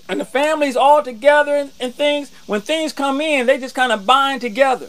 and 0.08 0.20
the 0.20 0.24
family's 0.24 0.76
all 0.76 1.02
together 1.02 1.54
and, 1.54 1.70
and 1.80 1.94
things, 1.94 2.30
when 2.46 2.60
things 2.60 2.92
come 2.92 3.20
in, 3.20 3.46
they 3.46 3.56
just 3.56 3.76
kind 3.76 3.92
of 3.92 4.04
bind 4.04 4.40
together. 4.40 4.88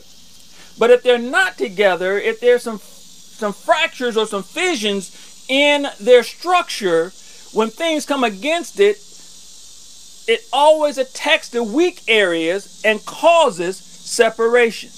But 0.78 0.90
if 0.90 1.04
they're 1.04 1.18
not 1.20 1.58
together, 1.58 2.18
if 2.18 2.40
there's 2.42 2.64
some 2.64 2.80
some 2.80 3.54
fractures 3.54 4.18
or 4.18 4.26
some 4.26 4.44
fissions 4.44 5.46
in 5.48 5.88
their 6.00 6.24
structure, 6.24 7.12
when 7.54 7.70
things 7.70 8.06
come 8.06 8.24
against 8.24 8.80
it, 8.80 8.98
it 10.28 10.48
always 10.52 10.98
attacks 10.98 11.50
the 11.50 11.64
weak 11.64 12.02
areas 12.08 12.82
and 12.84 13.06
causes 13.06 13.78
separation. 13.78 14.90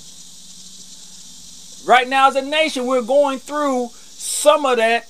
Right 1.88 2.08
now, 2.08 2.28
as 2.28 2.36
a 2.36 2.42
nation, 2.42 2.86
we're 2.86 3.02
going 3.02 3.40
through 3.40 3.90
some 3.92 4.66
of 4.66 4.78
that 4.78 5.08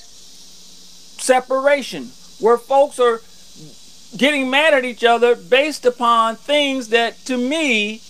separation 1.20 2.12
where 2.40 2.58
folks 2.58 3.00
are 3.00 3.22
getting 4.16 4.50
mad 4.50 4.74
at 4.74 4.86
each 4.86 5.04
other 5.04 5.36
based 5.36 5.86
upon 5.86 6.36
things 6.36 6.90
that 6.90 7.18
to 7.26 7.38
me 7.38 8.02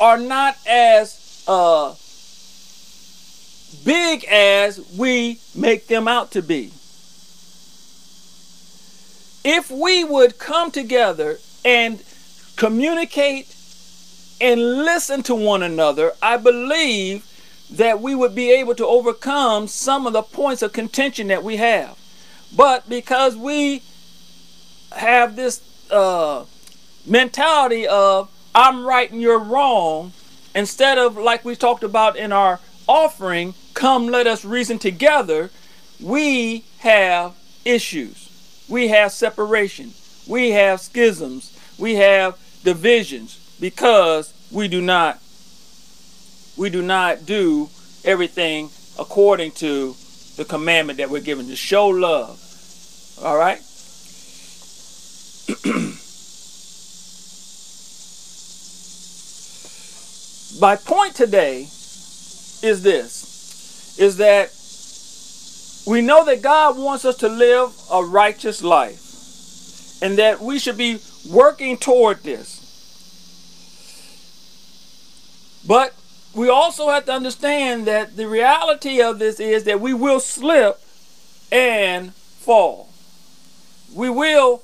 are 0.00 0.18
not 0.18 0.56
as 0.66 1.44
uh, 1.46 1.94
big 3.84 4.24
as 4.24 4.80
we 4.96 5.38
make 5.54 5.86
them 5.86 6.08
out 6.08 6.30
to 6.32 6.42
be. 6.42 6.72
If 9.44 9.70
we 9.70 10.04
would 10.04 10.38
come 10.38 10.70
together 10.70 11.38
and 11.64 12.02
communicate 12.56 13.54
and 14.40 14.60
listen 14.60 15.22
to 15.24 15.34
one 15.34 15.62
another, 15.62 16.12
I 16.22 16.38
believe 16.38 17.26
that 17.70 18.00
we 18.00 18.14
would 18.14 18.34
be 18.34 18.50
able 18.52 18.74
to 18.74 18.86
overcome 18.86 19.68
some 19.68 20.06
of 20.06 20.12
the 20.12 20.22
points 20.22 20.62
of 20.62 20.72
contention 20.72 21.28
that 21.28 21.44
we 21.44 21.56
have. 21.56 21.96
But 22.56 22.88
because 22.88 23.36
we 23.36 23.82
have 24.92 25.36
this 25.36 25.60
uh, 25.90 26.44
mentality 27.06 27.86
of 27.86 28.30
I'm 28.54 28.86
right 28.86 29.10
and 29.10 29.20
you're 29.20 29.38
wrong, 29.38 30.12
instead 30.54 30.98
of 30.98 31.16
like 31.16 31.44
we 31.44 31.56
talked 31.56 31.82
about 31.82 32.16
in 32.16 32.32
our 32.32 32.60
offering, 32.86 33.54
come 33.74 34.06
let 34.06 34.26
us 34.26 34.44
reason 34.44 34.78
together, 34.78 35.50
we 36.00 36.64
have 36.78 37.34
issues. 37.64 38.30
we 38.68 38.88
have 38.88 39.12
separation, 39.12 39.92
we 40.26 40.50
have 40.50 40.80
schisms, 40.80 41.58
we 41.78 41.96
have 41.96 42.38
divisions 42.62 43.38
because 43.60 44.32
we 44.50 44.68
do 44.68 44.80
not 44.80 45.20
we 46.56 46.70
do 46.70 46.80
not 46.80 47.26
do 47.26 47.68
everything 48.04 48.70
according 48.98 49.50
to 49.50 49.94
the 50.36 50.44
commandment 50.44 50.98
that 50.98 51.10
we're 51.10 51.20
given 51.20 51.48
to 51.48 51.56
show 51.56 51.88
love. 51.88 52.40
All 53.22 53.36
right? 53.36 53.60
My 60.60 60.76
point 60.76 61.14
today 61.14 61.62
is 62.62 62.82
this 62.82 63.98
is 63.98 64.16
that 64.16 64.50
we 65.86 66.00
know 66.00 66.24
that 66.24 66.42
God 66.42 66.78
wants 66.78 67.04
us 67.04 67.16
to 67.16 67.28
live 67.28 67.70
a 67.92 68.02
righteous 68.02 68.62
life 68.62 70.02
and 70.02 70.18
that 70.18 70.40
we 70.40 70.58
should 70.58 70.78
be 70.78 70.98
working 71.28 71.76
toward 71.76 72.22
this. 72.22 72.60
But 75.66 75.94
we 76.34 76.48
also 76.48 76.88
have 76.88 77.06
to 77.06 77.12
understand 77.12 77.86
that 77.86 78.16
the 78.16 78.26
reality 78.26 79.00
of 79.00 79.18
this 79.18 79.38
is 79.38 79.64
that 79.64 79.80
we 79.80 79.94
will 79.94 80.20
slip 80.20 80.80
and 81.52 82.12
fall. 82.14 82.88
We 83.94 84.10
will 84.10 84.62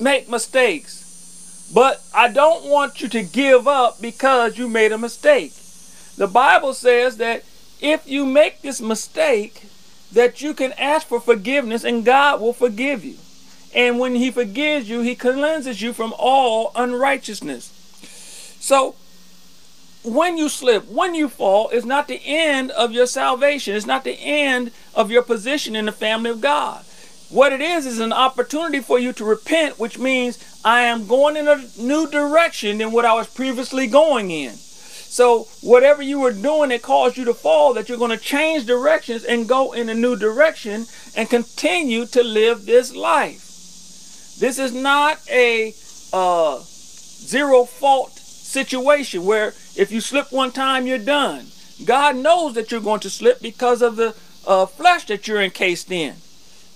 make 0.00 0.28
mistakes. 0.28 1.70
But 1.72 2.02
I 2.14 2.28
don't 2.28 2.64
want 2.64 3.00
you 3.00 3.08
to 3.08 3.22
give 3.22 3.66
up 3.66 4.00
because 4.00 4.58
you 4.58 4.68
made 4.68 4.92
a 4.92 4.98
mistake. 4.98 5.52
The 6.16 6.26
Bible 6.26 6.74
says 6.74 7.16
that 7.18 7.44
if 7.80 8.08
you 8.08 8.24
make 8.24 8.62
this 8.62 8.80
mistake, 8.80 9.66
that 10.12 10.40
you 10.40 10.54
can 10.54 10.72
ask 10.74 11.06
for 11.06 11.20
forgiveness 11.20 11.84
and 11.84 12.04
God 12.04 12.40
will 12.40 12.52
forgive 12.52 13.04
you. 13.04 13.16
And 13.74 13.98
when 13.98 14.14
he 14.14 14.30
forgives 14.30 14.88
you, 14.88 15.00
he 15.00 15.14
cleanses 15.14 15.82
you 15.82 15.92
from 15.92 16.14
all 16.18 16.72
unrighteousness. 16.74 17.72
So 18.60 18.94
when 20.06 20.38
you 20.38 20.48
slip, 20.48 20.88
when 20.88 21.14
you 21.14 21.28
fall, 21.28 21.68
is 21.70 21.84
not 21.84 22.06
the 22.06 22.20
end 22.24 22.70
of 22.70 22.92
your 22.92 23.06
salvation. 23.06 23.74
It's 23.74 23.86
not 23.86 24.04
the 24.04 24.12
end 24.12 24.70
of 24.94 25.10
your 25.10 25.22
position 25.22 25.74
in 25.74 25.86
the 25.86 25.92
family 25.92 26.30
of 26.30 26.40
God. 26.40 26.84
What 27.28 27.52
it 27.52 27.60
is 27.60 27.86
is 27.86 27.98
an 27.98 28.12
opportunity 28.12 28.78
for 28.78 29.00
you 29.00 29.12
to 29.14 29.24
repent, 29.24 29.80
which 29.80 29.98
means 29.98 30.38
I 30.64 30.82
am 30.82 31.08
going 31.08 31.36
in 31.36 31.48
a 31.48 31.64
new 31.76 32.08
direction 32.08 32.78
than 32.78 32.92
what 32.92 33.04
I 33.04 33.14
was 33.14 33.26
previously 33.26 33.88
going 33.88 34.30
in. 34.30 34.52
So, 34.52 35.48
whatever 35.60 36.02
you 36.02 36.20
were 36.20 36.32
doing 36.32 36.68
that 36.68 36.82
caused 36.82 37.16
you 37.16 37.24
to 37.24 37.34
fall, 37.34 37.74
that 37.74 37.88
you're 37.88 37.98
going 37.98 38.16
to 38.16 38.22
change 38.22 38.66
directions 38.66 39.24
and 39.24 39.48
go 39.48 39.72
in 39.72 39.88
a 39.88 39.94
new 39.94 40.14
direction 40.14 40.86
and 41.16 41.28
continue 41.28 42.06
to 42.06 42.22
live 42.22 42.66
this 42.66 42.94
life. 42.94 43.42
This 44.38 44.58
is 44.58 44.72
not 44.72 45.18
a 45.30 45.74
uh, 46.12 46.60
zero 46.62 47.64
fault 47.64 48.12
situation 48.12 49.24
where 49.24 49.54
if 49.76 49.92
you 49.92 50.00
slip 50.00 50.32
one 50.32 50.52
time, 50.52 50.86
you're 50.86 50.98
done. 50.98 51.46
God 51.84 52.16
knows 52.16 52.54
that 52.54 52.70
you're 52.70 52.80
going 52.80 53.00
to 53.00 53.10
slip 53.10 53.40
because 53.40 53.82
of 53.82 53.96
the 53.96 54.14
uh, 54.46 54.66
flesh 54.66 55.06
that 55.06 55.28
you're 55.28 55.42
encased 55.42 55.90
in. 55.90 56.14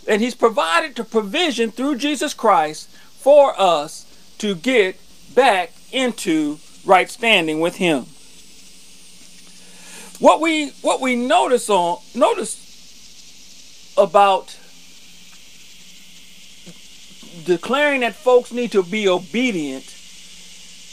And 0.06 0.20
He's 0.20 0.34
provided 0.34 0.96
the 0.96 1.04
provision 1.04 1.70
through 1.70 1.96
Jesus 1.96 2.34
Christ 2.34 2.90
for 2.90 3.58
us 3.58 4.06
to 4.38 4.54
get 4.54 4.98
back 5.34 5.72
into 5.92 6.58
right 6.84 7.08
standing 7.08 7.60
with 7.60 7.76
Him. 7.76 8.06
What 10.18 10.40
we 10.40 10.70
what 10.82 11.00
we 11.00 11.16
notice 11.16 11.70
on 11.70 11.98
notice 12.14 13.94
about 13.96 14.56
declaring 17.44 18.00
that 18.00 18.14
folks 18.14 18.52
need 18.52 18.72
to 18.72 18.82
be 18.82 19.08
obedient 19.08 19.84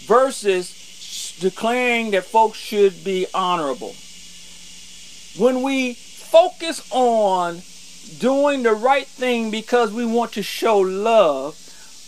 versus 0.06 0.77
declaring 1.40 2.12
that 2.12 2.26
folks 2.26 2.58
should 2.58 3.04
be 3.04 3.28
honorable. 3.34 3.96
When 5.38 5.62
we 5.62 5.94
focus 5.94 6.88
on 6.92 7.62
doing 8.20 8.64
the 8.64 8.74
right 8.74 9.08
thing 9.08 9.52
because 9.52 9.94
we 9.94 10.06
want 10.06 10.34
to 10.34 10.44
show 10.44 10.80
love, 10.80 11.56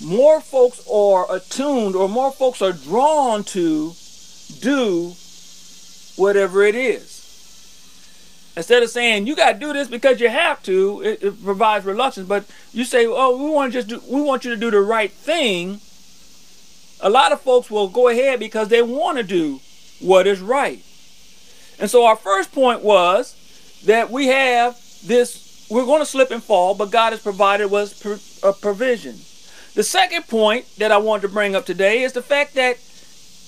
more 0.03 0.41
folks 0.41 0.85
are 0.91 1.25
attuned 1.33 1.95
or 1.95 2.07
more 2.09 2.31
folks 2.31 2.61
are 2.61 2.71
drawn 2.71 3.43
to 3.43 3.93
do 4.59 5.13
whatever 6.15 6.63
it 6.63 6.75
is. 6.75 7.19
Instead 8.55 8.83
of 8.83 8.89
saying 8.89 9.27
you 9.27 9.35
got 9.35 9.53
to 9.53 9.59
do 9.59 9.73
this 9.73 9.87
because 9.87 10.19
you 10.19 10.27
have 10.27 10.61
to, 10.63 11.01
it, 11.01 11.23
it 11.23 11.43
provides 11.43 11.85
reluctance. 11.85 12.27
But 12.27 12.45
you 12.73 12.83
say, 12.83 13.05
"Oh, 13.07 13.41
we 13.41 13.49
want 13.49 13.71
to 13.71 13.79
just 13.81 13.87
do, 13.87 14.01
we 14.11 14.21
want 14.21 14.43
you 14.43 14.51
to 14.51 14.57
do 14.57 14.71
the 14.71 14.81
right 14.81 15.11
thing." 15.11 15.79
A 17.01 17.09
lot 17.09 17.31
of 17.31 17.41
folks 17.41 17.71
will 17.71 17.87
go 17.87 18.09
ahead 18.09 18.39
because 18.39 18.67
they 18.67 18.81
want 18.81 19.17
to 19.17 19.23
do 19.23 19.61
what 19.99 20.27
is 20.27 20.41
right. 20.41 20.83
And 21.79 21.89
so 21.89 22.05
our 22.05 22.15
first 22.15 22.51
point 22.51 22.83
was 22.83 23.35
that 23.85 24.11
we 24.11 24.27
have 24.27 24.77
this, 25.05 25.65
we're 25.69 25.85
going 25.85 26.01
to 26.01 26.05
slip 26.05 26.31
and 26.31 26.43
fall, 26.43 26.75
but 26.75 26.91
God 26.91 27.13
has 27.13 27.21
provided 27.21 27.73
us 27.73 28.43
a 28.43 28.51
provision. 28.51 29.15
The 29.75 29.83
second 29.83 30.27
point 30.27 30.65
that 30.77 30.91
I 30.91 30.97
want 30.97 31.21
to 31.21 31.29
bring 31.29 31.55
up 31.55 31.65
today 31.65 32.03
is 32.03 32.11
the 32.11 32.21
fact 32.21 32.55
that 32.55 32.77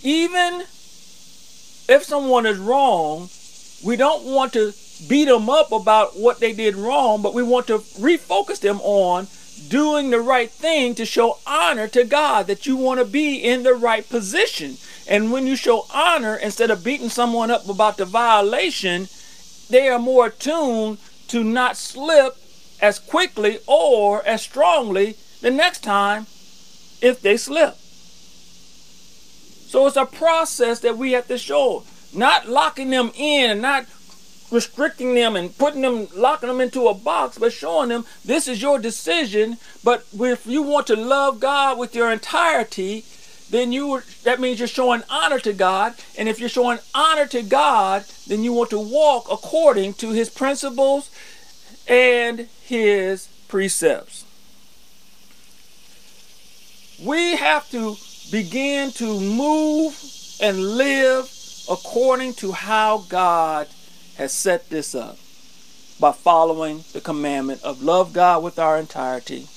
even 0.01 0.61
if 1.89 2.03
someone 2.03 2.45
is 2.45 2.57
wrong, 2.57 3.29
we 3.83 3.97
don't 3.97 4.23
want 4.23 4.53
to 4.53 4.73
beat 5.09 5.25
them 5.25 5.49
up 5.49 5.71
about 5.71 6.17
what 6.17 6.39
they 6.39 6.53
did 6.53 6.75
wrong, 6.75 7.21
but 7.21 7.33
we 7.33 7.43
want 7.43 7.67
to 7.67 7.79
refocus 7.79 8.61
them 8.61 8.79
on 8.81 9.27
doing 9.69 10.09
the 10.09 10.19
right 10.19 10.49
thing 10.49 10.95
to 10.95 11.05
show 11.05 11.37
honor 11.45 11.87
to 11.89 12.03
God, 12.03 12.47
that 12.47 12.65
you 12.65 12.75
want 12.77 12.99
to 12.99 13.05
be 13.05 13.35
in 13.35 13.63
the 13.63 13.73
right 13.73 14.07
position. 14.07 14.77
And 15.07 15.31
when 15.31 15.47
you 15.47 15.55
show 15.55 15.85
honor, 15.93 16.35
instead 16.35 16.71
of 16.71 16.83
beating 16.83 17.09
someone 17.09 17.51
up 17.51 17.67
about 17.67 17.97
the 17.97 18.05
violation, 18.05 19.07
they 19.69 19.87
are 19.87 19.99
more 19.99 20.27
attuned 20.27 20.97
to 21.29 21.43
not 21.43 21.77
slip 21.77 22.35
as 22.81 22.99
quickly 22.99 23.59
or 23.67 24.25
as 24.25 24.41
strongly 24.41 25.15
the 25.41 25.51
next 25.51 25.83
time 25.83 26.27
if 27.01 27.21
they 27.21 27.37
slip. 27.37 27.75
So 29.71 29.87
it's 29.87 29.95
a 29.95 30.05
process 30.05 30.81
that 30.81 30.97
we 30.97 31.13
have 31.13 31.27
to 31.27 31.37
show. 31.37 31.83
Not 32.13 32.49
locking 32.49 32.89
them 32.89 33.11
in, 33.15 33.51
and 33.51 33.61
not 33.61 33.85
restricting 34.51 35.15
them 35.15 35.35
and 35.35 35.57
putting 35.57 35.81
them, 35.81 36.07
locking 36.15 36.49
them 36.49 36.61
into 36.61 36.87
a 36.87 36.93
box, 36.93 37.37
but 37.37 37.53
showing 37.53 37.89
them 37.89 38.05
this 38.23 38.47
is 38.47 38.61
your 38.61 38.77
decision. 38.77 39.57
But 39.83 40.05
if 40.13 40.45
you 40.45 40.61
want 40.61 40.87
to 40.87 40.95
love 40.95 41.39
God 41.39 41.77
with 41.79 41.95
your 41.95 42.11
entirety, 42.11 43.05
then 43.49 43.71
you 43.71 44.01
that 44.23 44.39
means 44.39 44.59
you're 44.59 44.67
showing 44.67 45.03
honor 45.09 45.39
to 45.39 45.53
God. 45.53 45.95
And 46.17 46.29
if 46.29 46.39
you're 46.39 46.49
showing 46.49 46.79
honor 46.93 47.27
to 47.27 47.41
God, 47.41 48.05
then 48.27 48.43
you 48.43 48.53
want 48.53 48.69
to 48.71 48.79
walk 48.79 49.27
according 49.31 49.95
to 49.95 50.11
His 50.11 50.29
principles 50.29 51.09
and 51.87 52.47
His 52.63 53.27
precepts. 53.47 54.25
We 57.03 57.35
have 57.35 57.69
to 57.71 57.97
begin 58.31 58.91
to 58.91 59.19
move 59.19 59.99
and 60.41 60.77
live 60.77 61.29
according 61.69 62.33
to 62.35 62.51
how 62.51 62.99
God 63.09 63.67
has 64.17 64.31
set 64.31 64.69
this 64.69 64.93
up 64.95 65.17
by 65.99 66.11
following 66.11 66.83
the 66.93 67.01
commandment 67.01 67.61
of 67.63 67.83
love 67.83 68.13
God 68.13 68.43
with 68.43 68.57
our 68.57 68.77
entirety 68.77 69.47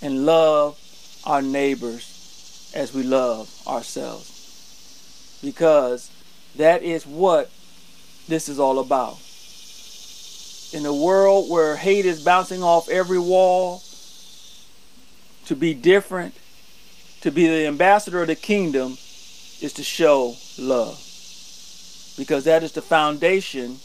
and 0.00 0.24
love 0.24 0.78
our 1.24 1.42
neighbors 1.42 2.72
as 2.74 2.94
we 2.94 3.02
love 3.02 3.50
ourselves. 3.66 5.40
Because 5.42 6.10
that 6.56 6.82
is 6.82 7.06
what 7.06 7.50
this 8.28 8.48
is 8.48 8.58
all 8.58 8.78
about. 8.78 9.18
In 10.72 10.86
a 10.86 10.94
world 10.94 11.50
where 11.50 11.76
hate 11.76 12.06
is 12.06 12.24
bouncing 12.24 12.62
off 12.62 12.88
every 12.88 13.18
wall, 13.18 13.82
to 15.46 15.56
be 15.56 15.74
different, 15.74 16.34
to 17.20 17.30
be 17.30 17.46
the 17.46 17.66
ambassador 17.66 18.22
of 18.22 18.28
the 18.28 18.36
kingdom, 18.36 18.92
is 19.60 19.72
to 19.74 19.82
show 19.82 20.36
love. 20.58 21.01
Because 22.16 22.44
that 22.44 22.62
is 22.62 22.72
the 22.72 22.82
foundation 22.82 23.78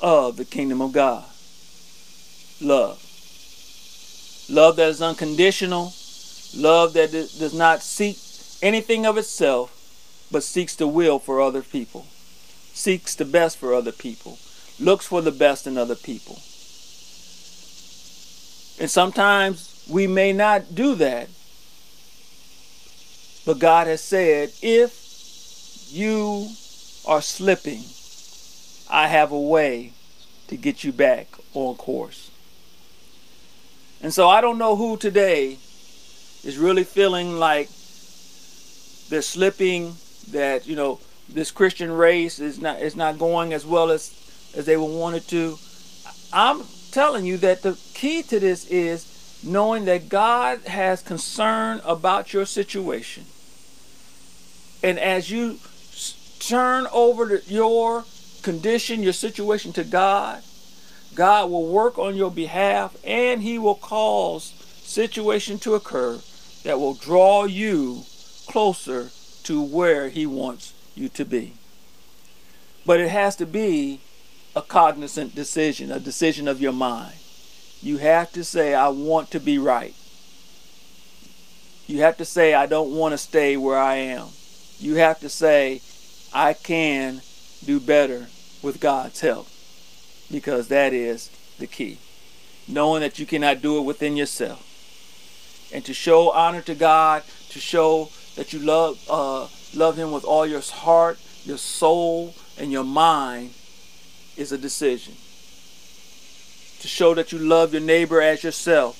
of 0.00 0.36
the 0.36 0.44
kingdom 0.44 0.80
of 0.80 0.92
God. 0.92 1.24
Love. 2.60 3.02
Love 4.50 4.76
that 4.76 4.88
is 4.88 5.00
unconditional. 5.00 5.92
Love 6.54 6.92
that 6.94 7.12
does 7.12 7.54
not 7.54 7.82
seek 7.82 8.18
anything 8.62 9.06
of 9.06 9.16
itself, 9.16 10.28
but 10.30 10.42
seeks 10.42 10.74
the 10.76 10.86
will 10.86 11.18
for 11.18 11.40
other 11.40 11.62
people. 11.62 12.06
Seeks 12.72 13.14
the 13.14 13.24
best 13.24 13.56
for 13.56 13.74
other 13.74 13.92
people. 13.92 14.38
Looks 14.78 15.06
for 15.06 15.22
the 15.22 15.30
best 15.30 15.66
in 15.66 15.78
other 15.78 15.94
people. 15.94 16.38
And 18.80 18.90
sometimes 18.90 19.84
we 19.88 20.06
may 20.06 20.32
not 20.32 20.74
do 20.74 20.94
that. 20.96 21.28
But 23.44 23.58
God 23.58 23.86
has 23.86 24.00
said, 24.00 24.52
if 24.62 25.88
you 25.90 26.48
are 27.10 27.20
slipping, 27.20 27.82
I 28.88 29.08
have 29.08 29.32
a 29.32 29.40
way 29.40 29.92
to 30.46 30.56
get 30.56 30.84
you 30.84 30.92
back 30.92 31.26
on 31.54 31.74
course. 31.74 32.30
And 34.00 34.14
so 34.14 34.28
I 34.28 34.40
don't 34.40 34.58
know 34.58 34.76
who 34.76 34.96
today 34.96 35.58
is 36.44 36.56
really 36.56 36.84
feeling 36.84 37.36
like 37.36 37.68
they're 39.08 39.22
slipping, 39.22 39.96
that, 40.30 40.68
you 40.68 40.76
know, 40.76 41.00
this 41.28 41.50
Christian 41.50 41.90
race 41.90 42.38
is 42.38 42.60
not 42.60 42.80
is 42.80 42.94
not 42.94 43.18
going 43.18 43.52
as 43.52 43.66
well 43.66 43.90
as 43.90 44.14
as 44.56 44.66
they 44.66 44.76
would 44.76 44.86
want 44.86 45.16
it 45.16 45.26
to. 45.28 45.58
I'm 46.32 46.62
telling 46.92 47.24
you 47.24 47.36
that 47.38 47.62
the 47.62 47.76
key 47.94 48.22
to 48.22 48.38
this 48.38 48.66
is 48.66 49.40
knowing 49.42 49.84
that 49.86 50.08
God 50.08 50.60
has 50.62 51.02
concern 51.02 51.80
about 51.84 52.32
your 52.32 52.46
situation. 52.46 53.24
And 54.82 54.98
as 54.98 55.30
you 55.30 55.58
turn 56.40 56.86
over 56.92 57.40
your 57.46 58.04
condition, 58.42 59.02
your 59.02 59.12
situation 59.12 59.72
to 59.74 59.84
God, 59.84 60.42
God 61.14 61.50
will 61.50 61.66
work 61.66 61.98
on 61.98 62.16
your 62.16 62.30
behalf 62.30 62.96
and 63.04 63.42
he 63.42 63.58
will 63.58 63.74
cause 63.74 64.54
situation 64.82 65.58
to 65.60 65.74
occur 65.74 66.18
that 66.64 66.80
will 66.80 66.94
draw 66.94 67.44
you 67.44 68.04
closer 68.46 69.10
to 69.44 69.62
where 69.62 70.08
he 70.08 70.26
wants 70.26 70.72
you 70.94 71.08
to 71.10 71.24
be. 71.24 71.52
But 72.84 73.00
it 73.00 73.10
has 73.10 73.36
to 73.36 73.46
be 73.46 74.00
a 74.56 74.62
cognizant 74.62 75.34
decision, 75.34 75.92
a 75.92 76.00
decision 76.00 76.48
of 76.48 76.60
your 76.60 76.72
mind. 76.72 77.14
You 77.82 77.98
have 77.98 78.32
to 78.32 78.44
say, 78.44 78.74
I 78.74 78.88
want 78.88 79.30
to 79.30 79.40
be 79.40 79.58
right. 79.58 79.94
You 81.86 82.00
have 82.02 82.16
to 82.18 82.24
say, 82.24 82.54
I 82.54 82.66
don't 82.66 82.94
want 82.94 83.12
to 83.12 83.18
stay 83.18 83.56
where 83.56 83.78
I 83.78 83.96
am. 83.96 84.28
You 84.78 84.96
have 84.96 85.20
to 85.20 85.28
say, 85.28 85.80
I 86.32 86.54
can 86.54 87.22
do 87.64 87.80
better 87.80 88.28
with 88.62 88.80
God's 88.80 89.20
help. 89.20 89.48
Because 90.30 90.68
that 90.68 90.92
is 90.92 91.30
the 91.58 91.66
key. 91.66 91.98
Knowing 92.68 93.00
that 93.00 93.18
you 93.18 93.26
cannot 93.26 93.62
do 93.62 93.78
it 93.78 93.82
within 93.82 94.16
yourself. 94.16 94.66
And 95.72 95.84
to 95.84 95.94
show 95.94 96.30
honor 96.30 96.62
to 96.62 96.74
God, 96.74 97.22
to 97.50 97.58
show 97.58 98.10
that 98.36 98.52
you 98.52 98.60
love 98.60 98.98
uh, 99.08 99.48
love 99.74 99.96
Him 99.96 100.12
with 100.12 100.24
all 100.24 100.46
your 100.46 100.60
heart, 100.60 101.18
your 101.44 101.58
soul, 101.58 102.34
and 102.58 102.72
your 102.72 102.84
mind 102.84 103.50
is 104.36 104.52
a 104.52 104.58
decision. 104.58 105.14
To 106.80 106.88
show 106.88 107.14
that 107.14 107.32
you 107.32 107.38
love 107.38 107.72
your 107.72 107.82
neighbor 107.82 108.20
as 108.20 108.42
yourself, 108.42 108.96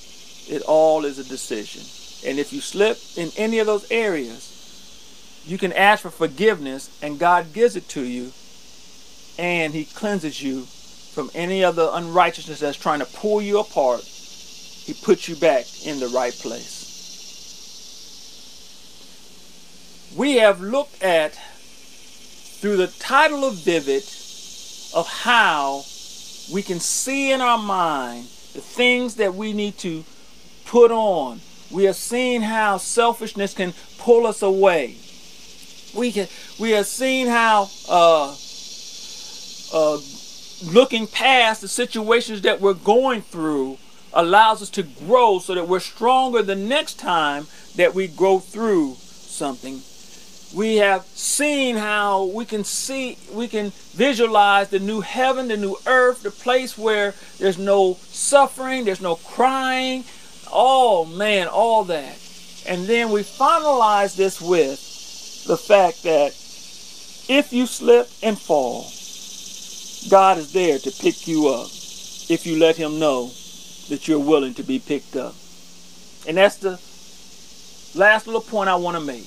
it 0.51 0.63
all 0.63 1.05
is 1.05 1.19
a 1.19 1.25
decision. 1.25 1.83
And 2.29 2.39
if 2.39 2.53
you 2.53 2.61
slip 2.61 2.99
in 3.17 3.31
any 3.37 3.59
of 3.59 3.67
those 3.67 3.91
areas, 3.91 4.60
you 5.45 5.59
can 5.59 5.73
ask 5.73 6.03
for 6.03 6.11
forgiveness 6.11 6.91
and 7.03 7.19
God 7.19 7.53
gives 7.53 7.77
it 7.77 7.89
to 7.91 8.03
you 8.03 8.33
and 9.39 9.73
He 9.73 9.85
cleanses 9.85 10.43
you 10.43 10.63
from 10.63 11.31
any 11.35 11.65
other 11.65 11.89
unrighteousness 11.93 12.61
that's 12.61 12.79
trying 12.79 13.01
to 13.01 13.07
pull 13.07 13.43
you 13.43 13.59
apart. 13.59 14.03
He 14.03 14.95
puts 14.95 15.29
you 15.29 15.37
back 15.37 15.65
in 15.85 15.99
the 16.01 16.09
right 16.09 16.33
place. 16.33 16.81
We 20.17 20.37
have 20.37 20.61
looked 20.61 21.03
at, 21.03 21.35
through 22.61 22.77
the 22.77 22.89
title 22.89 23.45
of 23.45 23.55
Vivid, 23.55 24.03
of 24.95 25.07
how 25.09 25.85
we 26.53 26.63
can 26.63 26.81
see 26.81 27.33
in 27.33 27.41
our 27.41 27.59
mind 27.59 28.25
the 28.53 28.61
things 28.61 29.15
that 29.17 29.35
we 29.35 29.53
need 29.53 29.79
to 29.79 30.05
put 30.65 30.91
on. 30.91 31.41
We 31.71 31.85
have 31.85 31.97
seen 31.97 32.43
how 32.43 32.79
selfishness 32.79 33.55
can 33.55 33.73
pull 33.99 34.27
us 34.27 34.43
away. 34.43 34.97
We 35.95 36.13
can 36.13 36.29
we 36.59 36.71
have 36.71 36.87
seen 36.87 37.27
how 37.27 37.69
uh, 37.89 38.37
uh, 39.73 39.99
looking 40.73 41.07
past 41.07 41.61
the 41.61 41.69
situations 41.69 42.43
that 42.43 42.61
we're 42.61 42.75
going 42.75 43.23
through 43.23 43.79
allows 44.13 44.63
us 44.63 44.71
to 44.71 44.83
grow 44.83 45.39
so 45.39 45.55
that 45.55 45.69
we're 45.69 45.81
stronger 45.81 46.43
the 46.43 46.57
next 46.57 46.99
time 46.99 47.47
that 47.77 47.95
we 47.95 48.09
go 48.09 48.39
through 48.39 48.95
something 48.95 49.81
we 50.55 50.77
have 50.77 51.05
seen 51.15 51.77
how 51.77 52.25
we 52.25 52.45
can 52.45 52.65
see, 52.65 53.17
we 53.33 53.47
can 53.47 53.71
visualize 53.93 54.69
the 54.69 54.81
new 54.81 55.01
heaven, 55.01 55.49
the 55.49 55.57
new 55.57 55.77
earth, 55.87 56.23
the 56.23 56.31
place 56.31 56.77
where 56.77 57.15
there's 57.39 57.59
no 57.59 57.95
suffering, 57.95 58.85
there's 58.85 59.01
no 59.01 59.17
crying. 59.17 60.05
Oh 60.53 61.05
man, 61.05 61.47
all 61.47 61.85
that. 61.85 62.19
And 62.67 62.87
then 62.87 63.11
we 63.11 63.23
finalize 63.23 64.17
this 64.17 64.41
with 64.41 64.90
the 65.47 65.57
fact 65.57 66.03
that 66.05 66.33
if 67.29 67.53
you 67.53 67.67
slip 67.67 68.09
and 68.23 68.39
fall, 68.39 68.91
God 70.11 70.39
is 70.39 70.53
there 70.53 70.79
to 70.79 70.91
pick 70.91 71.27
you 71.27 71.49
up 71.49 71.69
if 72.29 72.43
you 72.47 72.59
let 72.59 72.77
Him 72.77 72.99
know 72.99 73.31
that 73.89 74.07
you're 74.09 74.19
willing 74.19 74.55
to 74.55 74.63
be 74.63 74.79
picked 74.79 75.17
up. 75.17 75.35
And 76.27 76.37
that's 76.37 76.57
the 76.57 76.81
last 77.99 78.27
little 78.27 78.41
point 78.41 78.69
I 78.69 78.77
want 78.77 78.97
to 78.97 79.03
make 79.03 79.27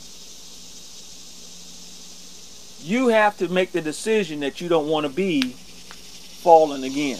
you 2.83 3.07
have 3.07 3.37
to 3.37 3.47
make 3.47 3.71
the 3.71 3.81
decision 3.81 4.41
that 4.41 4.59
you 4.59 4.67
don't 4.67 4.87
want 4.87 5.05
to 5.05 5.11
be 5.11 5.41
fallen 5.41 6.83
again. 6.83 7.19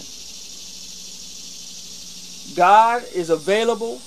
God 2.56 3.04
is 3.16 3.30
available. 3.30 4.02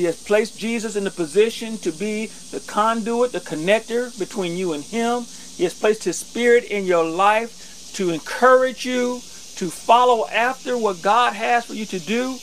He 0.00 0.06
has 0.06 0.24
placed 0.24 0.58
Jesus 0.58 0.96
in 0.96 1.04
the 1.04 1.10
position 1.10 1.76
to 1.76 1.92
be 1.92 2.24
the 2.52 2.60
conduit, 2.60 3.32
the 3.32 3.40
connector 3.40 4.18
between 4.18 4.56
you 4.56 4.72
and 4.72 4.82
Him. 4.82 5.24
He 5.58 5.64
has 5.64 5.78
placed 5.78 6.04
His 6.04 6.16
Spirit 6.16 6.64
in 6.64 6.86
your 6.86 7.04
life 7.04 7.92
to 7.96 8.08
encourage 8.08 8.86
you 8.86 9.20
to 9.56 9.68
follow 9.68 10.26
after 10.28 10.78
what 10.78 11.02
God 11.02 11.34
has 11.34 11.66
for 11.66 11.74
you 11.74 11.84
to 11.84 11.98
do, 11.98 12.38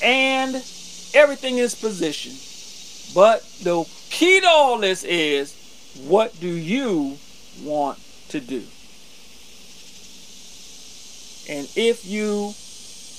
and 0.00 0.54
everything 1.12 1.58
is 1.58 1.74
positioned. 1.74 2.38
But 3.16 3.42
the 3.64 3.84
key 4.08 4.40
to 4.40 4.46
all 4.46 4.78
this 4.78 5.02
is 5.02 5.56
what 6.06 6.38
do 6.38 6.46
you 6.46 7.18
want 7.64 7.98
to 8.28 8.38
do. 8.38 8.62
And 11.48 11.68
if 11.74 12.06
you 12.06 12.54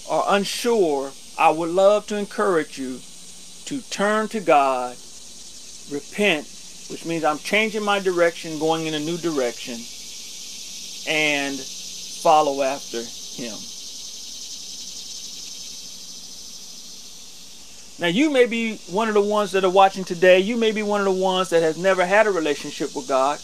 are 0.10 0.24
unsure, 0.38 1.12
I 1.38 1.50
would 1.50 1.72
love 1.72 2.08
to 2.08 2.16
encourage 2.16 2.80
you 2.80 3.02
to 3.66 3.82
turn 3.82 4.28
to 4.30 4.40
God, 4.40 4.96
repent, 5.92 6.48
which 6.90 7.06
means 7.06 7.24
I'm 7.24 7.38
changing 7.38 7.84
my 7.84 8.00
direction, 8.00 8.60
going 8.60 8.88
in 8.88 8.94
a 8.94 9.00
new 9.00 9.18
direction, 9.18 9.80
and 11.08 11.58
follow 11.60 12.62
after 12.62 12.98
Him. 12.98 13.56
Now, 18.00 18.08
you 18.08 18.30
may 18.32 18.48
be 18.48 18.78
one 18.90 19.08
of 19.08 19.14
the 19.14 19.22
ones 19.22 19.52
that 19.52 19.64
are 19.64 19.70
watching 19.70 20.04
today. 20.04 20.40
You 20.40 20.58
may 20.58 20.72
be 20.72 20.84
one 20.84 21.00
of 21.00 21.06
the 21.06 21.22
ones 21.22 21.50
that 21.52 21.62
has 21.62 21.78
never 21.78 22.06
had 22.06 22.28
a 22.28 22.32
relationship 22.32 22.96
with 22.96 23.08
God. 23.08 23.40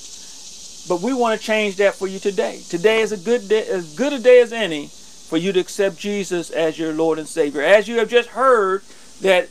But 0.89 1.01
we 1.01 1.13
want 1.13 1.39
to 1.39 1.45
change 1.45 1.75
that 1.77 1.93
for 1.93 2.07
you 2.07 2.19
today. 2.19 2.61
Today 2.67 3.01
is 3.01 3.11
a 3.11 3.17
good 3.17 3.47
day, 3.47 3.67
as 3.67 3.95
good 3.95 4.11
a 4.11 4.19
day 4.19 4.41
as 4.41 4.51
any 4.51 4.87
for 4.87 5.37
you 5.37 5.53
to 5.53 5.59
accept 5.59 5.97
Jesus 5.97 6.49
as 6.49 6.79
your 6.79 6.93
Lord 6.93 7.19
and 7.19 7.27
Savior. 7.27 7.61
As 7.61 7.87
you 7.87 7.99
have 7.99 8.09
just 8.09 8.29
heard 8.29 8.81
that 9.21 9.49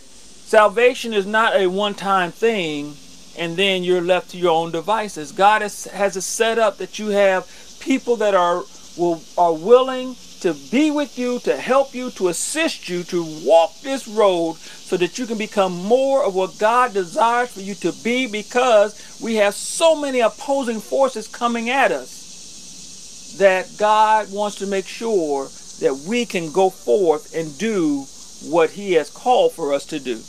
salvation 0.48 1.12
is 1.12 1.26
not 1.26 1.54
a 1.54 1.66
one-time 1.66 2.32
thing 2.32 2.96
and 3.36 3.54
then 3.58 3.84
you're 3.84 4.00
left 4.00 4.30
to 4.30 4.38
your 4.38 4.50
own 4.50 4.72
devices. 4.72 5.30
God 5.30 5.60
has, 5.60 5.84
has 5.84 6.16
it 6.16 6.22
set 6.22 6.58
up 6.58 6.78
that 6.78 6.98
you 6.98 7.08
have 7.08 7.46
people 7.80 8.16
that 8.16 8.34
are 8.34 8.64
will 8.96 9.22
are 9.36 9.52
willing 9.52 10.16
to 10.40 10.54
be 10.70 10.90
with 10.90 11.18
you, 11.18 11.38
to 11.40 11.54
help 11.54 11.94
you, 11.94 12.10
to 12.12 12.28
assist 12.28 12.88
you, 12.88 13.02
to 13.04 13.22
walk 13.44 13.78
this 13.82 14.08
road 14.08 14.54
so 14.56 14.96
that 14.96 15.18
you 15.18 15.26
can 15.26 15.36
become 15.36 15.84
more 15.84 16.24
of 16.24 16.34
what 16.34 16.58
God 16.58 16.94
desires 16.94 17.52
for 17.52 17.60
you 17.60 17.74
to 17.74 17.92
be 18.02 18.26
because 18.26 19.20
we 19.22 19.34
have 19.34 19.52
so 19.52 20.00
many 20.00 20.20
opposing 20.20 20.80
forces 20.80 21.28
coming 21.28 21.68
at 21.68 21.92
us 21.92 23.36
that 23.38 23.68
God 23.76 24.32
wants 24.32 24.56
to 24.56 24.66
make 24.66 24.86
sure 24.86 25.48
that 25.80 25.94
we 26.08 26.24
can 26.24 26.50
go 26.52 26.70
forth 26.70 27.34
and 27.34 27.58
do 27.58 28.06
what 28.42 28.70
He 28.70 28.94
has 28.94 29.10
called 29.10 29.52
for 29.52 29.74
us 29.74 29.84
to 29.86 30.00
do. 30.00 30.22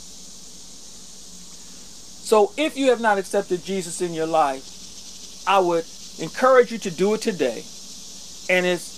So 2.30 2.52
if 2.56 2.76
you 2.76 2.90
have 2.90 3.00
not 3.00 3.18
accepted 3.18 3.64
Jesus 3.64 4.00
in 4.00 4.14
your 4.14 4.28
life, 4.28 5.42
I 5.48 5.58
would 5.58 5.84
encourage 6.20 6.70
you 6.70 6.78
to 6.78 6.88
do 6.88 7.14
it 7.14 7.22
today. 7.22 7.64
And 8.48 8.64
it's 8.64 8.88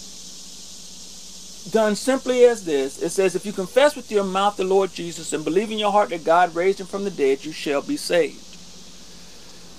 done 1.73 1.97
simply 1.97 2.45
as 2.45 2.66
this. 2.66 3.01
It 3.01 3.09
says, 3.09 3.35
If 3.35 3.47
you 3.47 3.53
confess 3.55 3.97
with 3.97 4.12
your 4.12 4.25
mouth 4.25 4.59
the 4.59 4.64
Lord 4.64 4.92
Jesus 4.92 5.33
and 5.33 5.47
believe 5.47 5.71
in 5.71 5.79
your 5.79 5.92
heart 5.92 6.11
that 6.11 6.27
God 6.27 6.55
raised 6.55 6.81
him 6.81 6.87
from 6.87 7.05
the 7.05 7.11
dead, 7.11 7.42
you 7.42 7.53
shall 7.53 7.81
be 7.81 7.97
saved. 7.97 8.45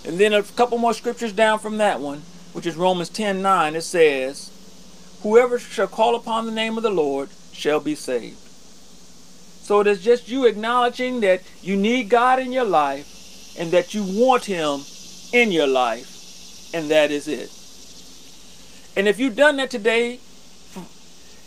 And 0.03 0.19
then 0.19 0.33
a 0.33 0.41
couple 0.41 0.79
more 0.79 0.95
scriptures 0.95 1.31
down 1.31 1.59
from 1.59 1.77
that 1.77 1.99
one, 1.99 2.23
which 2.53 2.65
is 2.65 2.75
Romans 2.75 3.09
10 3.09 3.43
9, 3.43 3.75
it 3.75 3.81
says, 3.81 4.49
Whoever 5.21 5.59
shall 5.59 5.85
call 5.85 6.15
upon 6.15 6.47
the 6.47 6.51
name 6.51 6.75
of 6.75 6.81
the 6.81 6.89
Lord 6.89 7.29
shall 7.51 7.79
be 7.79 7.93
saved. 7.93 8.39
So 9.61 9.79
it 9.79 9.85
is 9.85 10.01
just 10.03 10.27
you 10.27 10.47
acknowledging 10.47 11.19
that 11.19 11.43
you 11.61 11.75
need 11.75 12.09
God 12.09 12.39
in 12.39 12.51
your 12.51 12.65
life 12.65 13.12
and 13.57 13.71
that 13.71 13.93
you 13.93 14.03
want 14.03 14.45
Him 14.45 14.81
in 15.31 15.51
your 15.51 15.67
life, 15.67 16.73
and 16.73 16.89
that 16.91 17.11
is 17.11 17.27
it. 17.27 17.51
And 18.95 19.07
if 19.07 19.19
you've 19.19 19.35
done 19.35 19.57
that 19.57 19.71
today, 19.71 20.19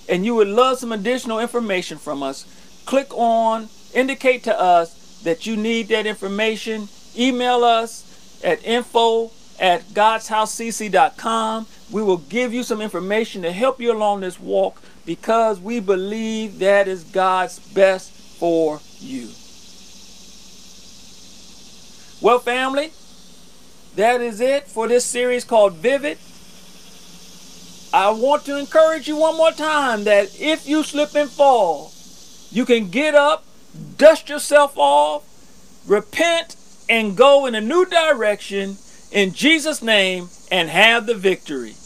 and 0.09 0.25
you 0.25 0.35
would 0.35 0.49
love 0.49 0.79
some 0.79 0.93
additional 0.93 1.41
information 1.41 1.99
from 1.99 2.23
us, 2.23 2.47
click 2.85 3.13
on 3.13 3.69
indicate 3.97 4.45
to 4.45 4.61
us 4.61 5.21
that 5.25 5.47
you 5.47 5.57
need 5.57 5.89
that 5.89 6.07
information, 6.07 6.89
email 7.17 7.65
us 7.65 8.41
at 8.45 8.65
info 8.65 9.33
at 9.59 9.83
godshousecc.com. 9.89 11.67
We 11.91 12.03
will 12.03 12.19
give 12.19 12.53
you 12.53 12.63
some 12.63 12.81
information 12.81 13.43
to 13.43 13.53
help 13.53 13.81
you 13.81 13.93
along 13.93 14.21
this 14.21 14.39
walk 14.39 14.81
because 15.07 15.61
we 15.61 15.81
believe 15.81 16.59
that 16.59 16.87
is 16.89 17.05
God's 17.05 17.59
best 17.59 18.13
for 18.13 18.81
you. 18.99 19.31
Well, 22.27 22.41
family, 22.41 22.91
that 23.95 24.21
is 24.21 24.41
it 24.41 24.67
for 24.67 24.89
this 24.89 25.05
series 25.05 25.45
called 25.45 25.75
Vivid. 25.75 26.19
I 27.95 28.11
want 28.11 28.45
to 28.47 28.59
encourage 28.59 29.07
you 29.07 29.15
one 29.15 29.37
more 29.37 29.53
time 29.53 30.03
that 30.03 30.37
if 30.41 30.67
you 30.69 30.83
slip 30.83 31.15
and 31.15 31.31
fall, 31.31 31.93
you 32.51 32.65
can 32.65 32.91
get 32.91 33.15
up, 33.15 33.45
dust 33.97 34.29
yourself 34.29 34.77
off, 34.77 35.23
repent, 35.87 36.57
and 36.89 37.17
go 37.17 37.47
in 37.47 37.55
a 37.55 37.61
new 37.61 37.87
direction 37.87 38.77
in 39.13 39.33
Jesus' 39.33 39.81
name 39.81 40.29
and 40.51 40.69
have 40.69 41.07
the 41.07 41.15
victory. 41.15 41.77